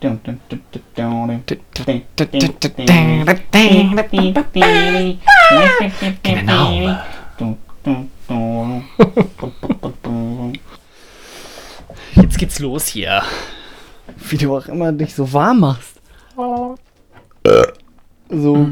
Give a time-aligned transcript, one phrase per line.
[0.00, 1.28] Genau.
[12.14, 13.22] Jetzt geht's los hier.
[14.28, 16.00] Wie du auch immer dich so warm machst.
[18.28, 18.68] So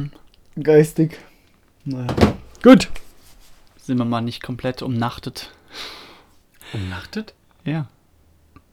[0.62, 1.18] geistig.
[1.84, 2.06] Naja.
[2.62, 2.88] Gut.
[3.79, 5.50] Sind wir mal nicht komplett umnachtet.
[6.72, 7.34] Umnachtet?
[7.64, 7.88] Ja.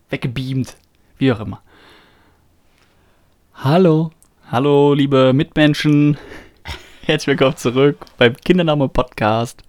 [0.09, 0.75] Weggebeamt.
[1.17, 1.62] Wie auch immer.
[3.55, 4.11] Hallo.
[4.51, 6.17] Hallo, liebe Mitmenschen.
[7.03, 9.63] Herzlich willkommen zurück beim Kindername Podcast.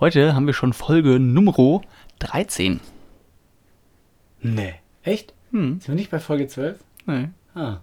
[0.00, 1.82] Heute haben wir schon Folge Nummer
[2.18, 2.80] 13.
[4.40, 4.74] Nee.
[5.02, 5.32] Echt?
[5.52, 6.78] Hm, Sind wir nicht bei Folge 12?
[7.06, 7.28] nee.
[7.54, 7.78] Ah.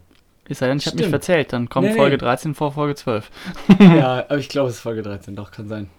[0.46, 1.54] Es sei denn, ich habe mich verzählt.
[1.54, 1.98] Dann kommt Nee, nee.
[2.00, 3.32] Folge 13 vor Folge 12.
[3.80, 5.36] ja, aber ich glaube, es ist Folge 13.
[5.36, 5.90] Doch, kann sein.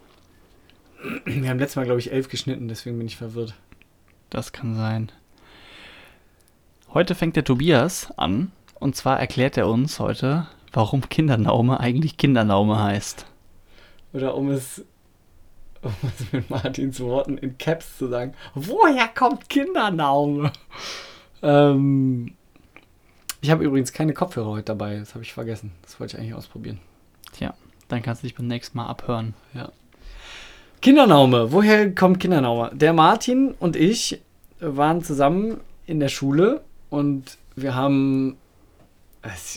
[1.25, 3.55] Wir haben letztes Mal, glaube ich, 11 geschnitten, deswegen bin ich verwirrt.
[4.29, 5.11] Das kann sein.
[6.93, 8.53] Heute fängt der Tobias an.
[8.83, 13.27] Und zwar erklärt er uns heute, warum Kindernaume eigentlich Kindernaume heißt.
[14.13, 14.85] Oder um es,
[15.83, 20.51] um es mit Martins Worten in Caps zu sagen, woher kommt Kindernaume?
[21.43, 22.35] ähm,
[23.41, 25.71] ich habe übrigens keine Kopfhörer heute dabei, das habe ich vergessen.
[25.83, 26.81] Das wollte ich eigentlich ausprobieren.
[27.35, 27.55] Tja,
[27.87, 29.35] dann kannst du dich beim nächsten Mal abhören.
[30.81, 32.73] Kindernaume, woher kommt Kindernaume?
[32.75, 34.21] Der Martin und ich
[34.59, 38.37] waren zusammen in der Schule und wir haben,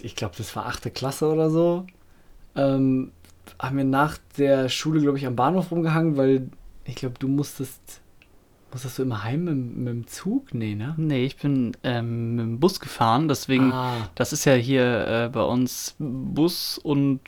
[0.03, 1.85] ich glaube, das war achte Klasse oder so,
[2.55, 3.11] ähm,
[3.59, 6.49] haben wir nach der Schule, glaube ich, am Bahnhof rumgehangen, weil
[6.83, 8.01] ich glaube, du musstest,
[8.71, 10.53] musstest du immer heim mit, mit dem Zug?
[10.53, 10.93] Nee, ne?
[10.97, 15.29] Nee, ich bin ähm, mit dem Bus gefahren, deswegen, Ah, das ist ja hier äh,
[15.29, 17.21] bei uns Bus und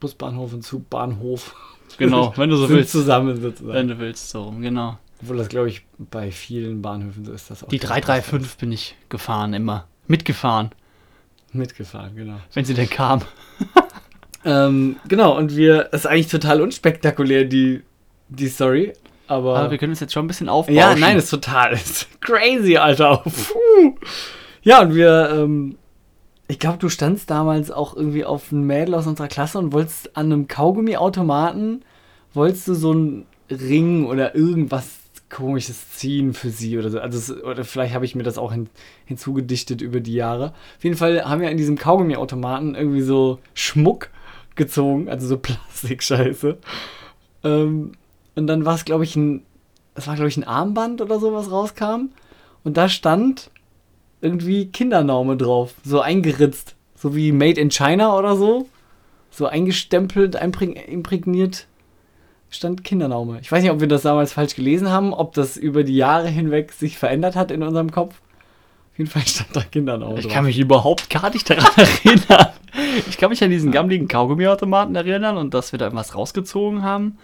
[0.00, 1.54] Busbahnhof und Zugbahnhof.
[1.98, 2.92] genau, wenn du so willst.
[2.92, 3.74] zusammen sozusagen.
[3.74, 4.98] Wenn du willst, so rum, genau.
[5.22, 7.68] Obwohl das, glaube ich, bei vielen Bahnhöfen so ist das auch.
[7.68, 9.86] Die der 335 bin ich gefahren immer.
[10.08, 10.70] Mitgefahren,
[11.56, 12.36] Mitgefahren, genau.
[12.54, 13.22] wenn sie denn kam.
[14.46, 17.82] Ähm, genau, und wir, das ist eigentlich total unspektakulär, die,
[18.28, 18.92] die Story,
[19.26, 19.56] aber.
[19.58, 20.76] Aber wir können uns jetzt schon ein bisschen aufbauen.
[20.76, 23.24] ja, nein, ist total ist crazy, Alter.
[23.24, 23.96] Puh.
[24.62, 25.76] Ja, und wir, ähm,
[26.46, 30.16] ich glaube, du standst damals auch irgendwie auf ein Mädel aus unserer Klasse und wolltest
[30.16, 31.84] an einem Kaugummiautomaten,
[32.32, 34.95] wolltest du so einen Ring oder irgendwas
[35.28, 37.00] komisches ziehen für sie oder so.
[37.00, 38.68] Also, es, oder vielleicht habe ich mir das auch hin,
[39.04, 40.52] hinzugedichtet über die Jahre.
[40.76, 44.10] Auf jeden Fall haben wir in diesem Kaugummiautomaten irgendwie so Schmuck
[44.54, 46.58] gezogen, also so Plastikscheiße.
[47.44, 47.92] Ähm,
[48.34, 49.42] und dann war es, glaube ich, ein,
[49.94, 52.10] es war, glaube ich, ein Armband oder so, was rauskam.
[52.64, 53.50] Und da stand
[54.20, 56.74] irgendwie Kindernaume drauf, so eingeritzt.
[56.94, 58.68] So wie Made in China oder so.
[59.30, 61.66] So eingestempelt, imprägniert
[62.50, 63.38] stand Kindernaume.
[63.40, 66.28] Ich weiß nicht, ob wir das damals falsch gelesen haben, ob das über die Jahre
[66.28, 68.14] hinweg sich verändert hat in unserem Kopf.
[68.92, 70.32] Auf jeden Fall stand da Kindernaume Ich drauf.
[70.34, 72.48] kann mich überhaupt gar nicht daran erinnern.
[73.08, 77.18] Ich kann mich an diesen gammeligen Kaugummiautomaten erinnern und dass wir da irgendwas rausgezogen haben.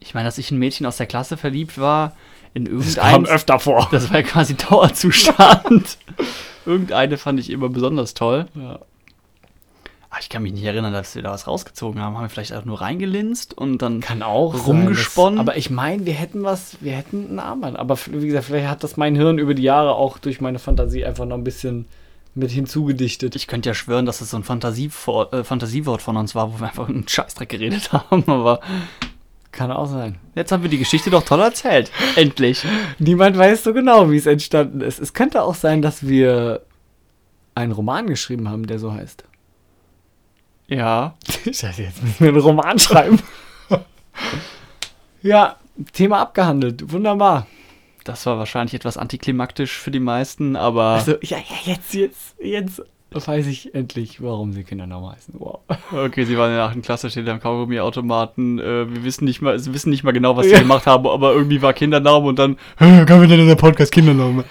[0.00, 2.14] Ich meine, dass ich ein Mädchen aus der Klasse verliebt war
[2.54, 3.26] in irgendein.
[3.26, 3.88] öfter vor.
[3.92, 5.98] Das war ja quasi Dauerzustand.
[6.66, 8.46] Irgendeine fand ich immer besonders toll.
[8.54, 8.80] Ja.
[10.10, 12.16] Aber ich kann mich nicht erinnern, dass wir da was rausgezogen haben.
[12.16, 14.00] Haben wir vielleicht auch nur reingelinst und dann.
[14.00, 15.38] Kann auch Rumgesponnen.
[15.38, 17.78] Sein, das, aber ich meine, wir hätten was, wir hätten ein Armband.
[17.78, 21.04] Aber wie gesagt, vielleicht hat das mein Hirn über die Jahre auch durch meine Fantasie
[21.04, 21.86] einfach noch ein bisschen
[22.34, 23.36] mit hinzugedichtet.
[23.36, 26.58] Ich könnte ja schwören, dass es so ein Fantasiewort, äh, Fantasiewort von uns war, wo
[26.60, 28.24] wir einfach einen Scheißdreck geredet haben.
[28.26, 28.60] Aber
[29.52, 30.18] Kann auch sein.
[30.34, 31.90] jetzt haben wir die Geschichte doch toll erzählt.
[32.16, 32.64] Endlich.
[32.98, 34.98] Niemand weiß so genau, wie es entstanden ist.
[34.98, 36.62] Es könnte auch sein, dass wir
[37.54, 39.24] einen Roman geschrieben haben, der so heißt.
[40.70, 41.14] Ja.
[41.44, 43.18] Scheiße, jetzt müssen wir einen Roman schreiben.
[45.22, 45.56] ja,
[45.92, 46.92] Thema abgehandelt.
[46.92, 47.46] Wunderbar.
[48.04, 52.82] Das war wahrscheinlich etwas antiklimaktisch für die meisten, aber Also, ja, ja, jetzt, jetzt, jetzt
[53.10, 55.34] weiß ich endlich, warum sie Kindername heißen.
[55.36, 55.60] Wow.
[55.92, 56.82] okay, sie waren in der 8.
[56.82, 58.58] Klasse, steht am Kaugummiautomaten.
[58.58, 60.60] Äh, wir wissen nicht mal, sie wissen nicht mal genau, was sie Ja.
[60.60, 64.44] gemacht haben, aber irgendwie war Kindername und dann, Können wir denn in der Podcast Kindername?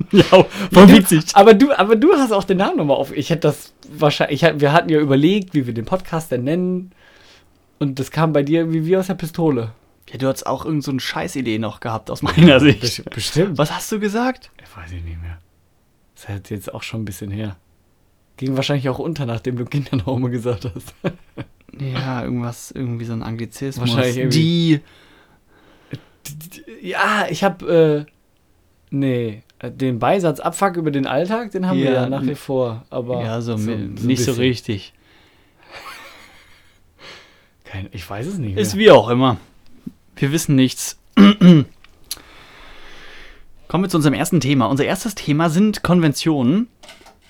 [0.12, 1.24] ja, Voll voll witzig.
[1.34, 3.12] Aber du, aber du hast auch den Namen nochmal auf.
[3.16, 4.42] Ich hätte das wahrscheinlich.
[4.42, 6.92] Ich, wir hatten ja überlegt, wie wir den Podcast denn nennen.
[7.78, 9.72] Und das kam bei dir wie wie aus der Pistole.
[10.10, 13.04] Ja, du hast auch irgend so eine Scheißidee noch gehabt aus meiner Sicht.
[13.10, 13.58] Bestimmt.
[13.58, 14.50] Was hast du gesagt?
[14.62, 15.38] Ich weiß ich nicht mehr.
[16.14, 17.56] Das ist jetzt auch schon ein bisschen her.
[18.36, 20.94] Ging wahrscheinlich auch unter, nachdem du Kindernaume gesagt hast.
[21.78, 23.88] Ja, irgendwas, irgendwie so ein Anglizismus.
[23.94, 24.80] Wahrscheinlich irgendwie-
[25.92, 26.88] Die.
[26.88, 28.12] ja, ich habe äh,
[28.90, 32.34] nee, äh, den Beisatz Abfuck über den Alltag, den haben wir Ja, ja nach wie
[32.34, 32.84] vor.
[32.90, 34.34] Aber Ja, so, ein nicht so bisschen.
[34.36, 34.94] richtig.
[37.64, 38.62] Kein, ich weiß es nicht mehr.
[38.62, 39.36] Ist wie auch immer.
[40.16, 40.98] Wir wissen nichts.
[43.68, 44.66] Kommen wir zu unserem ersten Thema.
[44.66, 46.68] Unser erstes Thema sind Konventionen.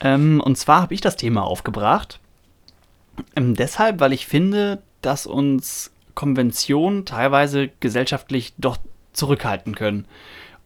[0.01, 2.21] Ähm, und zwar habe ich das Thema aufgebracht.
[3.37, 8.79] Ähm, deshalb, weil ich finde, dass uns Konventionen teilweise gesellschaftlich doch
[9.13, 10.07] zurückhalten können.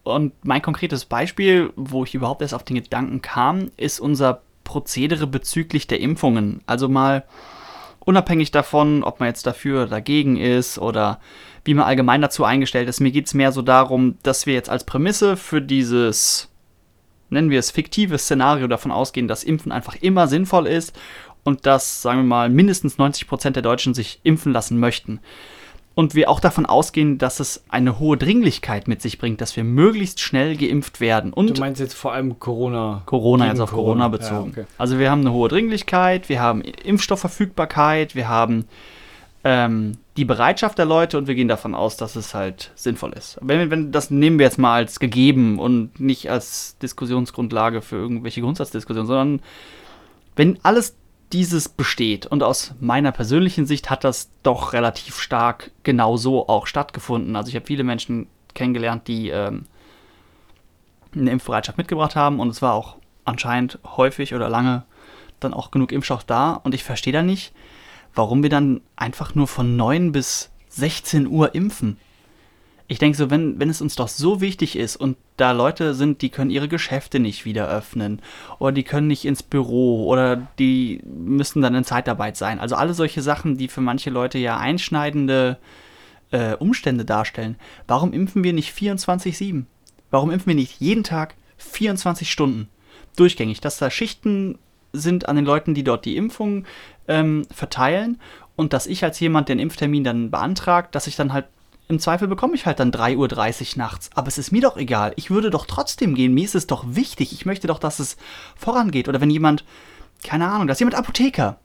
[0.04, 5.26] Und mein konkretes Beispiel, wo ich überhaupt erst auf den Gedanken kam, ist unser Prozedere
[5.26, 6.60] bezüglich der Impfungen.
[6.66, 7.24] Also mal
[8.00, 11.20] unabhängig davon, ob man jetzt dafür oder dagegen ist oder
[11.64, 13.00] wie man allgemein dazu eingestellt ist.
[13.00, 16.50] Mir geht es mehr so darum, dass wir jetzt als Prämisse für dieses,
[17.30, 20.94] nennen wir es, fiktive Szenario davon ausgehen, dass Impfen einfach immer sinnvoll ist
[21.44, 25.20] und dass, sagen wir mal, mindestens 90 Prozent der Deutschen sich impfen lassen möchten
[25.94, 29.64] und wir auch davon ausgehen, dass es eine hohe Dringlichkeit mit sich bringt, dass wir
[29.64, 31.32] möglichst schnell geimpft werden.
[31.32, 33.02] Und du meinst jetzt vor allem Corona?
[33.06, 34.52] Corona, jetzt auf Corona, Corona bezogen.
[34.56, 34.64] Ja, okay.
[34.76, 38.64] Also wir haben eine hohe Dringlichkeit, wir haben Impfstoffverfügbarkeit, wir haben
[39.44, 43.38] ähm, die Bereitschaft der Leute und wir gehen davon aus, dass es halt sinnvoll ist.
[43.40, 48.40] Wenn, wenn, das nehmen wir jetzt mal als gegeben und nicht als Diskussionsgrundlage für irgendwelche
[48.40, 49.42] Grundsatzdiskussionen, sondern
[50.34, 50.96] wenn alles
[51.34, 52.26] dieses besteht.
[52.26, 57.36] Und aus meiner persönlichen Sicht hat das doch relativ stark genau so auch stattgefunden.
[57.36, 59.66] Also ich habe viele Menschen kennengelernt, die ähm,
[61.14, 64.84] eine Impfbereitschaft mitgebracht haben und es war auch anscheinend häufig oder lange
[65.40, 66.52] dann auch genug Impfstoff da.
[66.52, 67.52] Und ich verstehe da nicht,
[68.14, 71.98] warum wir dann einfach nur von 9 bis 16 Uhr impfen
[72.86, 76.22] ich denke so, wenn, wenn es uns doch so wichtig ist und da Leute sind,
[76.22, 78.22] die können ihre Geschäfte nicht wieder öffnen
[78.58, 82.60] oder die können nicht ins Büro oder die müssen dann in Zeitarbeit sein.
[82.60, 85.58] Also alle solche Sachen, die für manche Leute ja einschneidende
[86.30, 87.56] äh, Umstände darstellen.
[87.86, 89.64] Warum impfen wir nicht 24-7?
[90.10, 92.68] Warum impfen wir nicht jeden Tag 24 Stunden
[93.16, 93.60] durchgängig?
[93.60, 94.58] Dass da Schichten
[94.92, 96.64] sind an den Leuten, die dort die Impfung
[97.08, 98.20] ähm, verteilen
[98.54, 101.46] und dass ich als jemand den Impftermin dann beantragt, dass ich dann halt
[101.86, 104.10] im Zweifel bekomme ich halt dann 3.30 Uhr nachts.
[104.14, 105.12] Aber es ist mir doch egal.
[105.16, 106.32] Ich würde doch trotzdem gehen.
[106.32, 107.32] Mir ist es doch wichtig.
[107.32, 108.16] Ich möchte doch, dass es
[108.56, 109.08] vorangeht.
[109.08, 109.64] Oder wenn jemand,
[110.22, 111.58] keine Ahnung, da ist jemand Apotheker.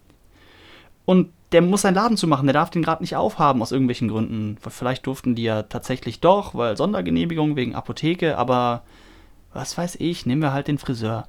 [1.06, 2.48] Und der muss seinen Laden zumachen.
[2.48, 4.57] Der darf den gerade nicht aufhaben aus irgendwelchen Gründen.
[4.68, 8.38] Vielleicht durften die ja tatsächlich doch, weil Sondergenehmigung wegen Apotheke.
[8.38, 8.83] Aber
[9.54, 11.27] was weiß ich, nehmen wir halt den Friseur.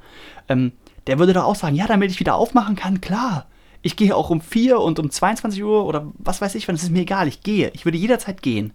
[0.49, 0.73] Ähm,
[1.07, 3.47] der würde doch auch sagen, ja, damit ich wieder aufmachen kann, klar.
[3.82, 6.82] Ich gehe auch um 4 und um 22 Uhr oder was weiß ich, wann, es
[6.82, 7.71] ist mir egal, ich gehe.
[7.75, 8.73] Ich würde jederzeit gehen.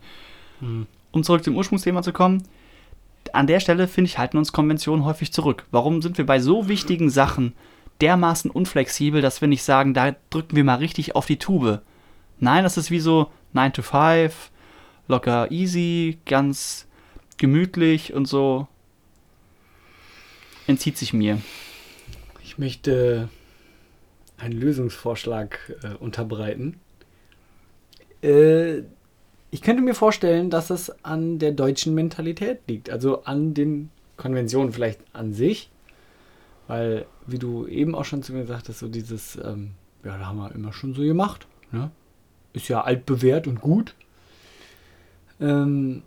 [0.61, 0.87] Mhm.
[1.11, 2.43] Um zurück zum Ursprungsthema zu kommen,
[3.33, 5.65] an der Stelle, finde ich, halten uns Konventionen häufig zurück.
[5.71, 7.53] Warum sind wir bei so wichtigen Sachen
[8.01, 11.81] dermaßen unflexibel, dass wir nicht sagen, da drücken wir mal richtig auf die Tube?
[12.39, 14.51] Nein, das ist wie so 9 to 5,
[15.07, 16.87] locker easy, ganz
[17.37, 18.67] gemütlich und so.
[20.67, 21.41] Entzieht sich mir.
[22.43, 23.29] Ich möchte
[24.37, 26.79] einen Lösungsvorschlag äh, unterbreiten.
[28.21, 28.79] Äh,
[29.51, 34.73] ich könnte mir vorstellen, dass es an der deutschen Mentalität liegt, also an den Konventionen
[34.73, 35.69] vielleicht an sich,
[36.67, 39.71] weil, wie du eben auch schon zu mir gesagt hast, so dieses, ähm,
[40.03, 41.91] ja, da haben wir immer schon so gemacht, ne?
[42.53, 43.95] ist ja altbewährt und gut.
[45.39, 46.03] Ähm,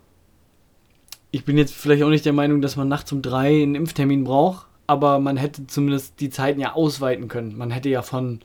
[1.31, 4.23] ich bin jetzt vielleicht auch nicht der Meinung, dass man nachts um drei einen Impftermin
[4.23, 7.55] braucht, aber man hätte zumindest die Zeiten ja ausweiten können.
[7.55, 8.39] Man hätte ja von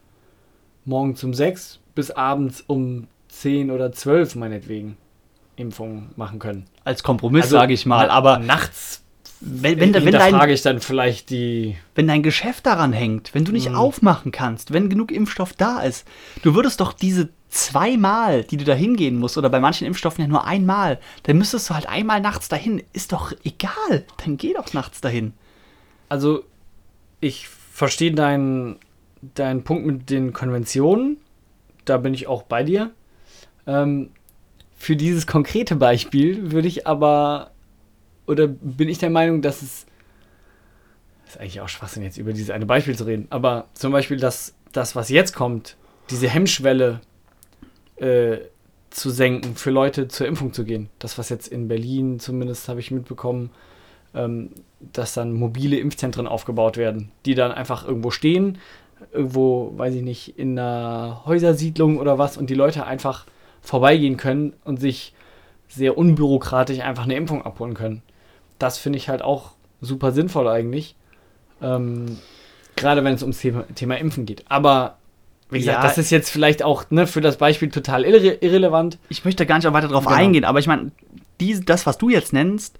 [0.84, 4.98] morgens um sechs bis abends um zehn oder zwölf meinetwegen
[5.56, 6.66] Impfungen machen können.
[6.84, 9.00] Als Kompromiss, also, sage ich mal, aber nachts
[9.40, 11.76] wenn, wenn, wenn dein, frage ich dann vielleicht die.
[11.94, 13.76] Wenn dein Geschäft daran hängt, wenn du nicht mhm.
[13.76, 16.06] aufmachen kannst, wenn genug Impfstoff da ist,
[16.42, 20.28] du würdest doch diese zweimal, die du da hingehen musst, oder bei manchen Impfstoffen ja
[20.28, 22.82] nur einmal, dann müsstest du halt einmal nachts dahin.
[22.92, 24.04] Ist doch egal.
[24.24, 25.32] Dann geh doch nachts dahin
[26.14, 26.44] also
[27.18, 28.78] ich verstehe deinen
[29.34, 31.16] dein Punkt mit den Konventionen.
[31.84, 32.92] Da bin ich auch bei dir.
[33.66, 34.10] Ähm,
[34.76, 37.50] für dieses konkrete Beispiel würde ich aber,
[38.28, 39.86] oder bin ich der Meinung, dass es,
[41.26, 44.54] ist eigentlich auch Schwachsinn, jetzt über dieses eine Beispiel zu reden, aber zum Beispiel, dass
[44.70, 45.76] das, was jetzt kommt,
[46.10, 47.00] diese Hemmschwelle
[47.96, 48.36] äh,
[48.90, 50.90] zu senken, für Leute zur Impfung zu gehen.
[51.00, 53.50] Das, was jetzt in Berlin zumindest habe ich mitbekommen,
[54.14, 58.58] ähm, dass dann mobile Impfzentren aufgebaut werden, die dann einfach irgendwo stehen,
[59.12, 63.26] irgendwo, weiß ich nicht, in einer Häusersiedlung oder was und die Leute einfach
[63.60, 65.14] vorbeigehen können und sich
[65.68, 68.02] sehr unbürokratisch einfach eine Impfung abholen können.
[68.58, 70.94] Das finde ich halt auch super sinnvoll eigentlich.
[71.62, 72.18] Ähm,
[72.76, 74.44] gerade wenn es ums Thema, Thema, Impfen geht.
[74.48, 74.98] Aber
[75.50, 78.98] wie gesagt, ja, das ist jetzt vielleicht auch ne, für das Beispiel total irre irrelevant.
[79.08, 80.16] Ich möchte gar nicht auch weiter darauf genau.
[80.16, 80.90] eingehen, aber ich meine,
[81.66, 82.78] das, was du jetzt nennst,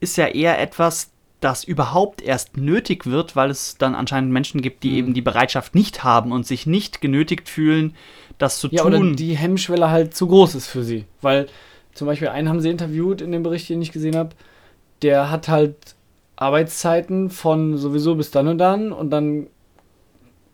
[0.00, 1.10] ist ja eher etwas,
[1.40, 4.96] das überhaupt erst nötig wird, weil es dann anscheinend Menschen gibt, die mhm.
[4.96, 7.94] eben die Bereitschaft nicht haben und sich nicht genötigt fühlen,
[8.38, 8.92] das zu ja, tun.
[8.92, 11.04] Ja, oder die Hemmschwelle halt zu groß ist für sie.
[11.20, 11.46] Weil
[11.94, 14.30] zum Beispiel einen haben sie interviewt in dem Bericht, den ich gesehen habe,
[15.02, 15.76] der hat halt
[16.36, 19.46] Arbeitszeiten von sowieso bis dann und dann und dann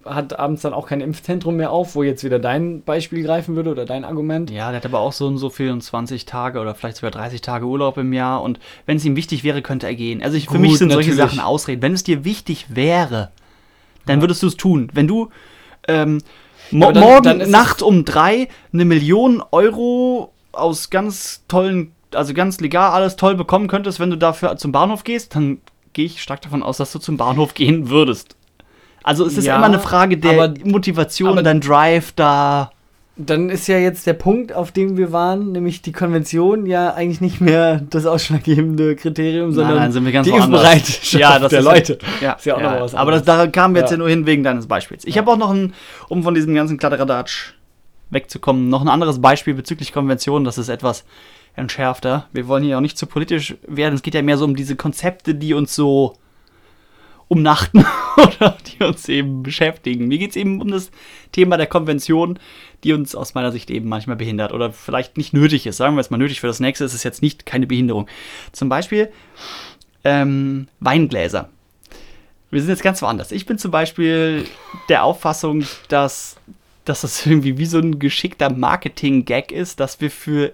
[0.05, 3.71] hat abends dann auch kein Impfzentrum mehr auf, wo jetzt wieder dein Beispiel greifen würde
[3.71, 4.51] oder dein Argument.
[4.51, 7.67] Ja, der hat aber auch so und so 24 Tage oder vielleicht sogar 30 Tage
[7.67, 10.23] Urlaub im Jahr und wenn es ihm wichtig wäre, könnte er gehen.
[10.23, 11.07] Also ich, für Gut, mich sind natürlich.
[11.07, 11.83] solche Sachen Ausreden.
[11.83, 13.31] Wenn es dir wichtig wäre,
[14.07, 14.23] dann ja.
[14.23, 14.89] würdest du es tun.
[14.93, 15.31] Wenn du
[15.89, 16.19] ähm,
[16.71, 22.61] mo dann, morgen dann Nacht um drei eine Million Euro aus ganz tollen, also ganz
[22.61, 25.61] legal alles toll bekommen könntest, wenn du dafür zum Bahnhof gehst, dann
[25.93, 28.37] gehe ich stark davon aus, dass du zum Bahnhof gehen würdest.
[29.03, 32.73] Also es ist ja, immer eine Frage der aber, Motivation, aber dein Drive da.
[33.17, 37.21] Dann ist ja jetzt der Punkt, auf dem wir waren, nämlich die Konvention, ja eigentlich
[37.21, 41.99] nicht mehr das ausschlaggebende Kriterium, sondern nein, nein, die Impfbereitschaft ja, das der ist, Leute.
[42.23, 44.09] Ja, ist ja auch ja, noch was aber das, da kamen wir jetzt ja nur
[44.09, 45.05] hin wegen deines Beispiels.
[45.05, 45.75] Ich habe auch noch ein,
[46.09, 47.53] um von diesem ganzen Kladderadatsch
[48.09, 51.05] wegzukommen, noch ein anderes Beispiel bezüglich Konvention, das ist etwas
[51.55, 52.29] entschärfter.
[52.33, 54.77] Wir wollen hier auch nicht zu politisch werden, es geht ja mehr so um diese
[54.77, 56.15] Konzepte, die uns so
[57.33, 57.87] umnachten
[58.19, 60.07] oder die uns eben beschäftigen.
[60.07, 60.91] Mir geht es eben um das
[61.33, 62.39] Thema der Konvention,
[62.85, 65.79] die uns aus meiner Sicht eben manchmal behindert oder vielleicht nicht nötig ist.
[65.79, 68.07] Sagen wir es mal nötig für das nächste, ist es jetzt nicht keine Behinderung.
[68.53, 69.11] Zum Beispiel
[70.05, 71.49] ähm, Weingläser.
[72.51, 73.33] Wir sind jetzt ganz woanders.
[73.33, 74.45] Ich bin zum Beispiel
[74.91, 76.37] der Auffassung, dass,
[76.85, 80.53] dass das irgendwie wie so ein geschickter Marketing-Gag ist, dass wir für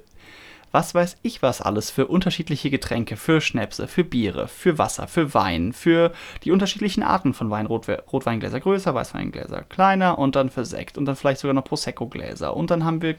[0.73, 5.35] was weiß ich was alles für unterschiedliche Getränke, für Schnäpse, für Biere, für Wasser, für
[5.35, 6.13] Wein, für
[6.45, 7.67] die unterschiedlichen Arten von Wein.
[7.67, 12.57] Rot Rotweingläser größer, Weißweingläser kleiner und dann für Sekt und dann vielleicht sogar noch Prosecco-Gläser.
[12.57, 13.17] Und dann haben wir,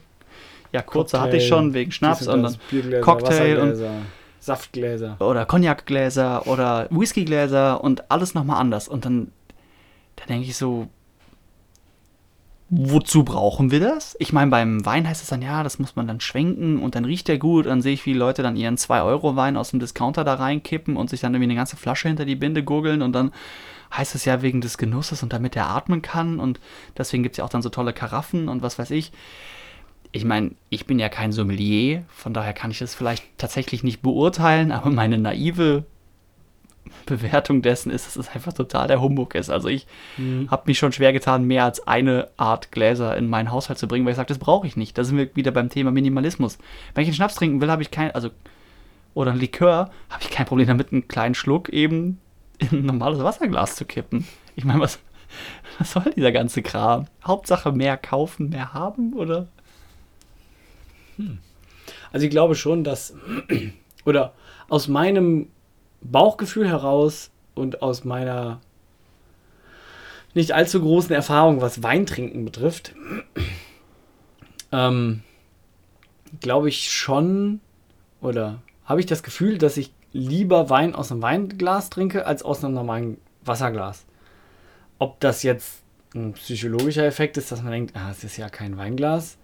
[0.72, 3.77] ja, kurze Cocktail, hatte ich schon wegen Schnaps und dann Biergläser, Cocktail und
[4.39, 5.18] Saftgläser.
[5.20, 8.88] Oder Cognacgläser oder Whiskygläser und alles nochmal anders.
[8.88, 9.32] Und dann,
[10.15, 10.88] da denke ich so,
[12.70, 14.16] wozu brauchen wir das?
[14.20, 17.06] Ich meine, beim Wein heißt es dann, ja, das muss man dann schwenken und dann
[17.06, 17.66] riecht der gut.
[17.66, 21.20] Dann sehe ich, wie Leute dann ihren 2-Euro-Wein aus dem Discounter da reinkippen und sich
[21.20, 23.32] dann irgendwie eine ganze Flasche hinter die Binde gurgeln und dann
[23.96, 26.60] heißt es ja wegen des Genusses und damit er atmen kann und
[26.98, 29.12] deswegen gibt es ja auch dann so tolle Karaffen und was weiß ich.
[30.12, 34.02] Ich meine, ich bin ja kein Sommelier, von daher kann ich das vielleicht tatsächlich nicht
[34.02, 35.86] beurteilen, aber meine naive
[37.05, 39.50] Bewertung dessen ist, dass es einfach total der Humbug ist.
[39.50, 40.50] Also ich mhm.
[40.50, 44.05] habe mich schon schwer getan, mehr als eine Art Gläser in meinen Haushalt zu bringen,
[44.05, 44.98] weil ich sage, das brauche ich nicht.
[44.98, 46.58] Da sind wir wieder beim Thema Minimalismus.
[46.93, 48.29] Wenn ich einen Schnaps trinken will, habe ich kein, also
[49.13, 52.19] oder ein Likör, habe ich kein Problem damit, einen kleinen Schluck eben
[52.60, 54.27] in ein normales Wasserglas zu kippen.
[54.55, 55.00] Ich meine, was,
[55.79, 57.08] was soll dieser ganze Kram?
[57.24, 59.48] Hauptsache mehr kaufen, mehr haben, oder?
[61.17, 61.39] Hm.
[62.12, 63.13] Also ich glaube schon, dass,
[64.05, 64.34] oder
[64.67, 65.48] aus meinem
[66.01, 68.62] Bauchgefühl heraus und aus meiner
[70.34, 72.94] nicht allzu großen Erfahrung, was Weintrinken betrifft,
[74.72, 75.24] ähm,
[76.39, 77.62] glaube ich schon
[78.22, 82.63] oder habe ich das Gefühl, dass ich lieber Wein aus einem Weinglas trinke als aus
[82.63, 84.06] einem normalen Wasserglas.
[84.98, 85.84] Ob das jetzt
[86.15, 89.38] ein psychologischer Effekt ist, dass man denkt, ah, es ist ja kein Weinglas.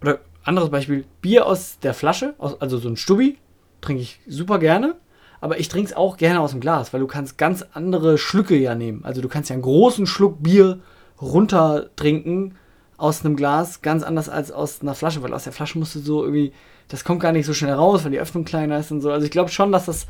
[0.00, 3.38] Oder anderes Beispiel, Bier aus der Flasche, also so ein Stubbi,
[3.80, 4.96] trinke ich super gerne.
[5.40, 8.56] Aber ich trinke es auch gerne aus dem Glas, weil du kannst ganz andere Schlücke
[8.56, 9.04] ja nehmen.
[9.04, 10.80] Also du kannst ja einen großen Schluck Bier
[11.20, 12.56] runter trinken
[12.96, 16.00] aus einem Glas, ganz anders als aus einer Flasche, weil aus der Flasche musst du
[16.00, 16.52] so irgendwie,
[16.88, 19.10] das kommt gar nicht so schnell raus, weil die Öffnung kleiner ist und so.
[19.10, 20.06] Also ich glaube schon, dass das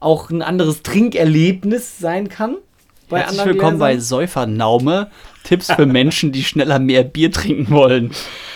[0.00, 2.56] auch ein anderes Trinkerlebnis sein kann.
[3.08, 3.78] Bei Herzlich willkommen Gläsern.
[3.78, 5.10] bei Säufernaume.
[5.44, 8.12] Tipps für Menschen, die schneller mehr Bier trinken wollen.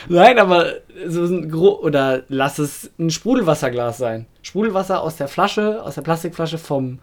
[0.08, 0.72] Nein, aber
[1.06, 4.26] so ein Gro oder lass es ein Sprudelwasserglas sein.
[4.42, 6.98] Sprudelwasser aus der Flasche, aus der Plastikflasche vom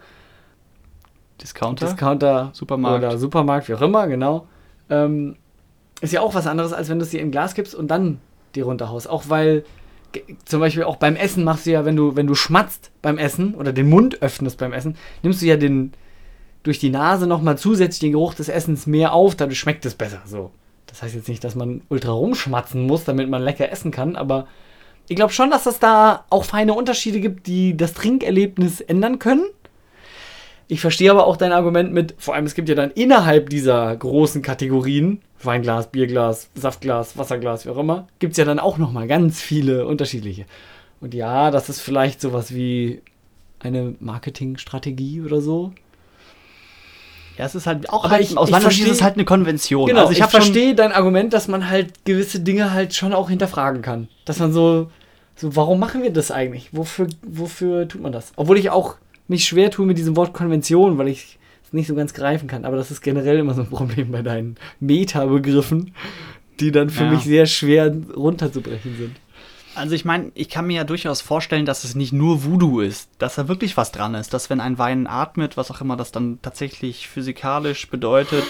[1.42, 4.48] Discounter, Discounter Supermarkt oder Supermarkt, wie auch immer, genau.
[4.90, 5.36] Ähm,
[6.02, 8.20] ist ja auch was anderes, als wenn du sie in Glas gibst und dann
[8.56, 9.10] die runterhaust.
[9.10, 9.64] Auch weil
[10.46, 13.56] zum Beispiel auch beim Essen machst du ja, wenn du, wenn du schmatzt beim Essen
[13.56, 15.94] oder den Mund öffnest beim Essen, nimmst du ja den
[16.62, 20.22] durch die Nase nochmal zusätzlich den Geruch des Essens mehr auf, dadurch schmeckt es besser.
[20.26, 20.52] So.
[20.94, 24.46] Das heißt jetzt nicht, dass man ultra rumschmatzen muss, damit man lecker essen kann, aber
[25.08, 29.44] ich glaube schon, dass es da auch feine Unterschiede gibt, die das Trinkerlebnis ändern können.
[30.68, 33.96] Ich verstehe aber auch dein Argument mit, vor allem es gibt ja dann innerhalb dieser
[33.96, 39.08] großen Kategorien, Weinglas, Bierglas, Saftglas, Wasserglas, wie auch immer, gibt es ja dann auch nochmal
[39.08, 40.46] ganz viele unterschiedliche.
[41.02, 43.02] Und ja, das ist vielleicht sowas wie
[43.58, 45.74] eine Marketingstrategie oder so.
[47.38, 49.26] Ja, es ist halt auch aber halt, ich, aus meiner Sicht ist es halt eine
[49.26, 49.88] Konvention.
[49.88, 53.30] Genau, also ich, ich verstehe dein Argument, dass man halt gewisse Dinge halt schon auch
[53.30, 54.08] hinterfragen kann.
[54.26, 54.92] Dass man so,
[55.36, 56.70] so warum machen wir das eigentlich?
[56.72, 58.34] Wofür, wofür tut man das?
[58.36, 58.96] Obwohl ich auch
[59.28, 62.66] mich schwer tue mit diesem Wort Konvention, weil ich es nicht so ganz greifen kann.
[62.66, 65.94] Aber das ist generell immer so ein Problem bei deinen Meta-Begriffen,
[66.60, 67.12] die dann für ja.
[67.12, 69.16] mich sehr schwer runterzubrechen sind.
[69.76, 73.10] Also ich meine, ich kann mir ja durchaus vorstellen, dass es nicht nur Voodoo ist,
[73.18, 76.12] dass da wirklich was dran ist, dass wenn ein Wein atmet, was auch immer das
[76.12, 78.44] dann tatsächlich physikalisch bedeutet,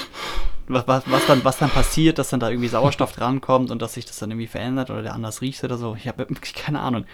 [0.68, 3.94] was, was, was, dann, was dann passiert, dass dann da irgendwie Sauerstoff drankommt und dass
[3.94, 5.96] sich das dann irgendwie verändert oder der anders riecht oder so.
[5.96, 7.06] Ich habe wirklich keine Ahnung.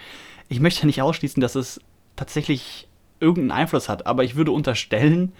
[0.48, 1.80] Ich möchte nicht ausschließen, dass es
[2.16, 2.88] tatsächlich
[3.20, 5.32] irgendeinen Einfluss hat, aber ich würde unterstellen,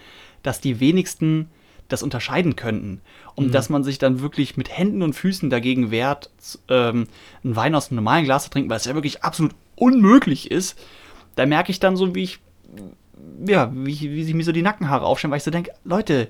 [0.43, 1.51] dass die wenigsten
[1.93, 3.01] das unterscheiden könnten.
[3.35, 3.53] Und mhm.
[3.53, 6.31] dass man sich dann wirklich mit Händen und Füßen dagegen wehrt,
[6.69, 7.07] ähm,
[7.45, 10.79] einen Wein aus einem normalen Glas zu trinken, weil es ja wirklich absolut unmöglich ist.
[11.37, 12.41] Da merke ich dann so, wie ich,
[13.47, 16.29] ja, wie, wie sich mir so die Nackenhaare aufstellen, weil ich so denke, Leute,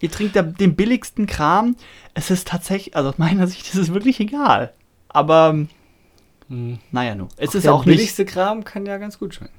[0.00, 1.76] ihr trinkt da den billigsten Kram.
[2.14, 4.72] Es ist tatsächlich, also aus meiner Sicht ist es wirklich egal.
[5.08, 5.66] Aber,
[6.48, 6.78] hm.
[6.90, 7.28] naja, nur.
[7.36, 9.54] Es auch ist der auch billigste nicht, Kram kann ja ganz gut schmecken.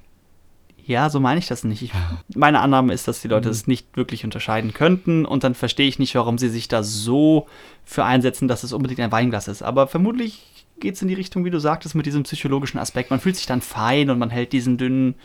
[0.87, 1.81] Ja, so meine ich das nicht.
[1.81, 1.91] Ich,
[2.35, 3.71] meine Annahme ist, dass die Leute es mhm.
[3.71, 7.47] nicht wirklich unterscheiden könnten und dann verstehe ich nicht, warum sie sich da so
[7.83, 9.63] für einsetzen, dass es unbedingt ein Weinglas ist.
[9.63, 10.43] Aber vermutlich
[10.79, 13.09] geht es in die Richtung, wie du sagtest, mit diesem psychologischen Aspekt.
[13.09, 15.15] Man fühlt sich dann fein und man hält diesen dünnen,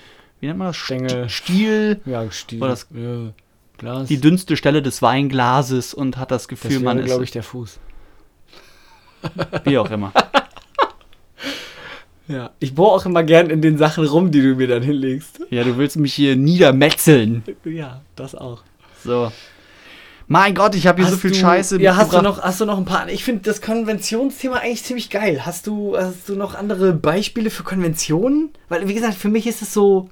[0.41, 0.77] wie nennt man das?
[0.77, 1.29] Stängel.
[1.29, 2.01] Stiel.
[2.07, 2.63] Ja, Stiel.
[2.63, 3.33] Oder das, ja,
[3.77, 4.09] Glas.
[4.09, 7.07] Die dünnste Stelle des Weinglases und hat das Gefühl, das wäre, man ist.
[7.07, 7.79] glaube ich, der Fuß.
[9.65, 10.13] Wie auch immer.
[12.31, 15.41] Ja, ich bohre auch immer gern in den Sachen rum, die du mir dann hinlegst.
[15.51, 17.43] Ja, du willst mich hier niedermetzeln.
[17.65, 18.63] Ja, das auch.
[19.03, 19.33] So.
[20.29, 21.83] Mein Gott, ich habe hier hast so viel du, Scheiße.
[21.83, 23.09] Ja, hast du noch, hast du noch ein paar?
[23.09, 25.45] Ich finde das Konventionsthema eigentlich ziemlich geil.
[25.45, 28.51] Hast du, hast du noch andere Beispiele für Konventionen?
[28.69, 30.09] Weil, wie gesagt, für mich ist es so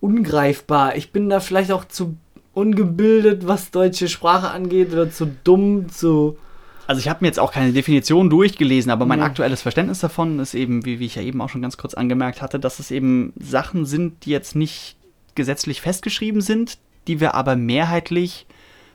[0.00, 0.96] ungreifbar.
[0.96, 2.16] Ich bin da vielleicht auch zu
[2.54, 6.38] ungebildet, was deutsche Sprache angeht, oder zu dumm, zu
[6.86, 9.24] also ich habe mir jetzt auch keine Definition durchgelesen, aber mein mhm.
[9.24, 12.42] aktuelles Verständnis davon ist eben, wie, wie ich ja eben auch schon ganz kurz angemerkt
[12.42, 14.96] hatte, dass es eben Sachen sind, die jetzt nicht
[15.34, 16.78] gesetzlich festgeschrieben sind,
[17.08, 18.46] die wir aber mehrheitlich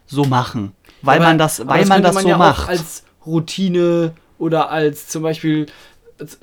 [0.06, 2.70] so machen, weil aber, man das, weil das man das man so ja macht.
[2.70, 5.68] als Routine oder als zum Beispiel,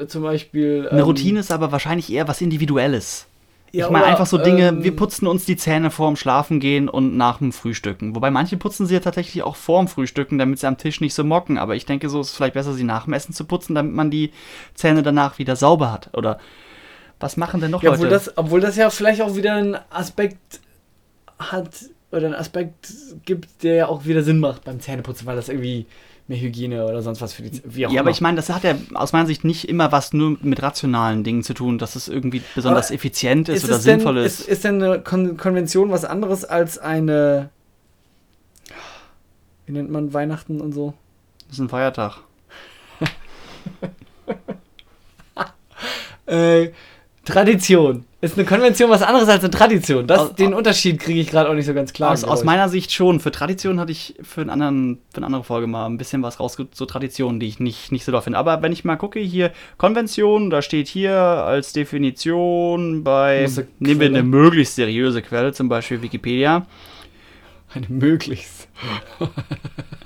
[0.07, 0.89] zum Beispiel.
[0.91, 3.27] Eine ähm, Routine ist aber wahrscheinlich eher was Individuelles.
[3.73, 7.17] Ja, ich meine einfach so Dinge, ähm, wir putzen uns die Zähne vorm Schlafengehen und
[7.17, 8.15] nach dem Frühstücken.
[8.15, 11.25] Wobei manche putzen sie ja tatsächlich auch vorm Frühstücken, damit sie am Tisch nicht so
[11.25, 11.59] mocken.
[11.59, 13.95] Aber ich denke, so ist es vielleicht besser, sie nach dem Essen zu putzen, damit
[13.95, 14.33] man die
[14.75, 16.11] Zähne danach wieder sauber hat.
[16.17, 16.39] Oder
[17.21, 18.03] was machen denn noch ja, Leute?
[18.03, 20.61] Obwohl das, obwohl das ja vielleicht auch wieder einen Aspekt
[21.39, 21.71] hat,
[22.11, 22.93] oder einen Aspekt
[23.25, 25.87] gibt, der ja auch wieder Sinn macht beim Zähneputzen, weil das irgendwie
[26.29, 27.63] mehr Hygiene oder sonst was für die.
[27.65, 28.01] Wie auch ja, immer.
[28.01, 31.25] aber ich meine, das hat ja aus meiner Sicht nicht immer was nur mit rationalen
[31.25, 34.41] Dingen zu tun, dass es irgendwie besonders aber effizient ist, ist oder sinnvoll denn, ist.
[34.41, 34.49] ist.
[34.49, 37.51] Ist denn eine Kon Konvention was anderes als eine.
[39.67, 40.95] Wie nennt man Weihnachten und so?
[41.47, 42.21] Das ist ein Feiertag.
[46.27, 46.71] äh,
[47.29, 48.05] Tradition.
[48.21, 50.07] Ist eine Konvention was anderes als eine Tradition?
[50.07, 52.11] Das, aus, den Unterschied kriege ich gerade auch nicht so ganz klar.
[52.11, 53.21] Aus, aus meiner Sicht schon.
[53.21, 56.41] Für Tradition hatte ich für, einen anderen, für eine andere Folge mal ein bisschen was
[56.41, 58.39] raus, so Traditionen, die ich nicht, nicht so doll finde.
[58.39, 64.09] Aber wenn ich mal gucke, hier Konvention, da steht hier als Definition bei, nehmen wir
[64.09, 66.67] eine möglichst seriöse Quelle, zum Beispiel Wikipedia.
[67.73, 68.69] Eine möglichst.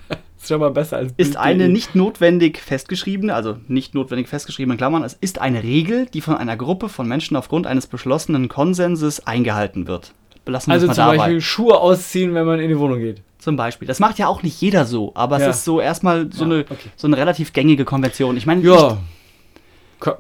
[0.43, 5.05] ist schon mal besser als Ist eine nicht notwendig festgeschriebene, also nicht notwendig festgeschriebene Klammern,
[5.05, 9.87] es ist eine Regel, die von einer Gruppe von Menschen aufgrund eines beschlossenen Konsenses eingehalten
[9.87, 10.13] wird.
[10.45, 11.17] Belassen also zum dabei.
[11.19, 13.23] Beispiel Schuhe ausziehen, wenn man in die Wohnung geht.
[13.39, 13.87] Zum Beispiel.
[13.87, 15.49] Das macht ja auch nicht jeder so, aber ja.
[15.49, 16.91] es ist so erstmal so, ja, eine, okay.
[16.97, 18.37] so eine relativ gängige Konvention.
[18.37, 18.99] Ich meine, ja.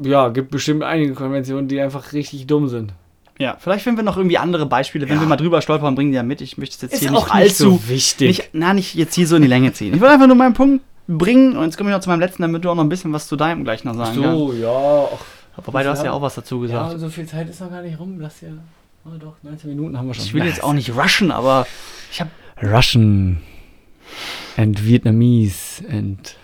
[0.02, 2.94] ja, gibt bestimmt einige Konventionen, die einfach richtig dumm sind.
[3.42, 5.08] Ja, vielleicht finden wir noch irgendwie andere Beispiele.
[5.08, 5.22] Wenn ja.
[5.22, 6.40] wir mal drüber stolpern, bringen die ja mit.
[6.40, 8.38] Ich möchte es jetzt ist hier nicht allzu so wichtig.
[8.38, 9.92] Nicht, na, nicht jetzt hier so in die Länge ziehen.
[9.92, 12.42] Ich will einfach nur meinen Punkt bringen und jetzt komme ich noch zu meinem letzten,
[12.42, 14.38] damit du auch noch ein bisschen was zu deinem gleich noch sagen kannst.
[14.38, 15.08] So, ja.
[15.56, 16.92] Ach, Wobei, du hast ja auch was dazu gesagt.
[16.92, 18.20] Ja, so viel Zeit ist noch gar nicht rum.
[18.20, 18.50] Lass ja.
[19.04, 20.24] Oh, doch, 19 Minuten haben wir schon.
[20.24, 21.66] Ich will jetzt auch nicht rushen, aber
[22.12, 22.30] ich habe.
[22.62, 23.42] Russian
[24.56, 26.36] and Vietnamese and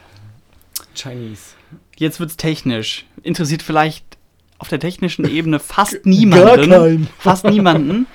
[0.97, 1.55] Chinese.
[1.97, 3.07] Jetzt wird's technisch.
[3.23, 4.08] Interessiert vielleicht
[4.59, 7.09] auf der technischen Ebene fast niemanden.
[7.19, 8.07] Fast niemanden.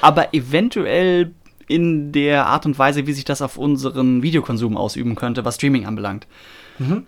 [0.00, 1.32] Aber eventuell
[1.68, 5.86] in der Art und Weise, wie sich das auf unseren Videokonsum ausüben könnte, was Streaming
[5.86, 6.26] anbelangt.
[6.78, 7.06] Mhm.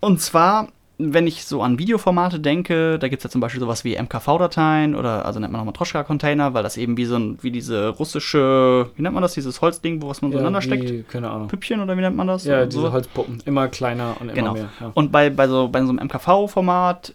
[0.00, 3.84] Und zwar, wenn ich so an Videoformate denke, da gibt es ja zum Beispiel sowas
[3.84, 7.50] wie MKV-Dateien oder also nennt man auch Matroschka-Container, weil das eben wie so ein, wie
[7.50, 11.08] diese russische, wie nennt man das, dieses Holzding, wo was man ja, so steckt?
[11.08, 11.48] Keine Ahnung.
[11.48, 12.44] Püppchen oder wie nennt man das?
[12.44, 12.92] Ja, diese so.
[12.92, 13.42] Holzpuppen.
[13.44, 14.52] Immer kleiner und immer genau.
[14.54, 14.68] mehr.
[14.80, 14.92] Ja.
[14.94, 17.14] Und bei, bei, so, bei so einem MKV-Format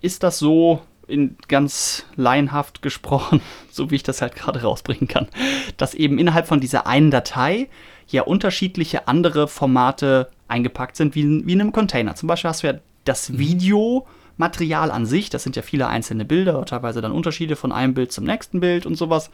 [0.00, 5.26] ist das so in ganz laienhaft gesprochen, so wie ich das halt gerade rausbringen kann,
[5.76, 7.68] dass eben innerhalb von dieser einen Datei
[8.06, 12.14] ja unterschiedliche andere Formate eingepackt sind, wie, wie in einem Container.
[12.14, 13.38] Zum Beispiel hast du ja das mhm.
[13.38, 18.12] Videomaterial an sich, das sind ja viele einzelne Bilder, teilweise dann Unterschiede von einem Bild
[18.12, 19.30] zum nächsten Bild und sowas.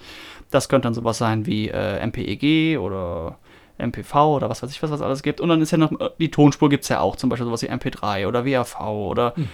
[0.51, 3.39] Das könnte dann sowas sein wie äh, MPEG oder
[3.79, 5.41] MPV oder was weiß ich, was es alles gibt.
[5.41, 7.63] Und dann ist ja noch, äh, die Tonspur gibt es ja auch, zum Beispiel sowas
[7.63, 9.49] wie MP3 oder WAV oder mhm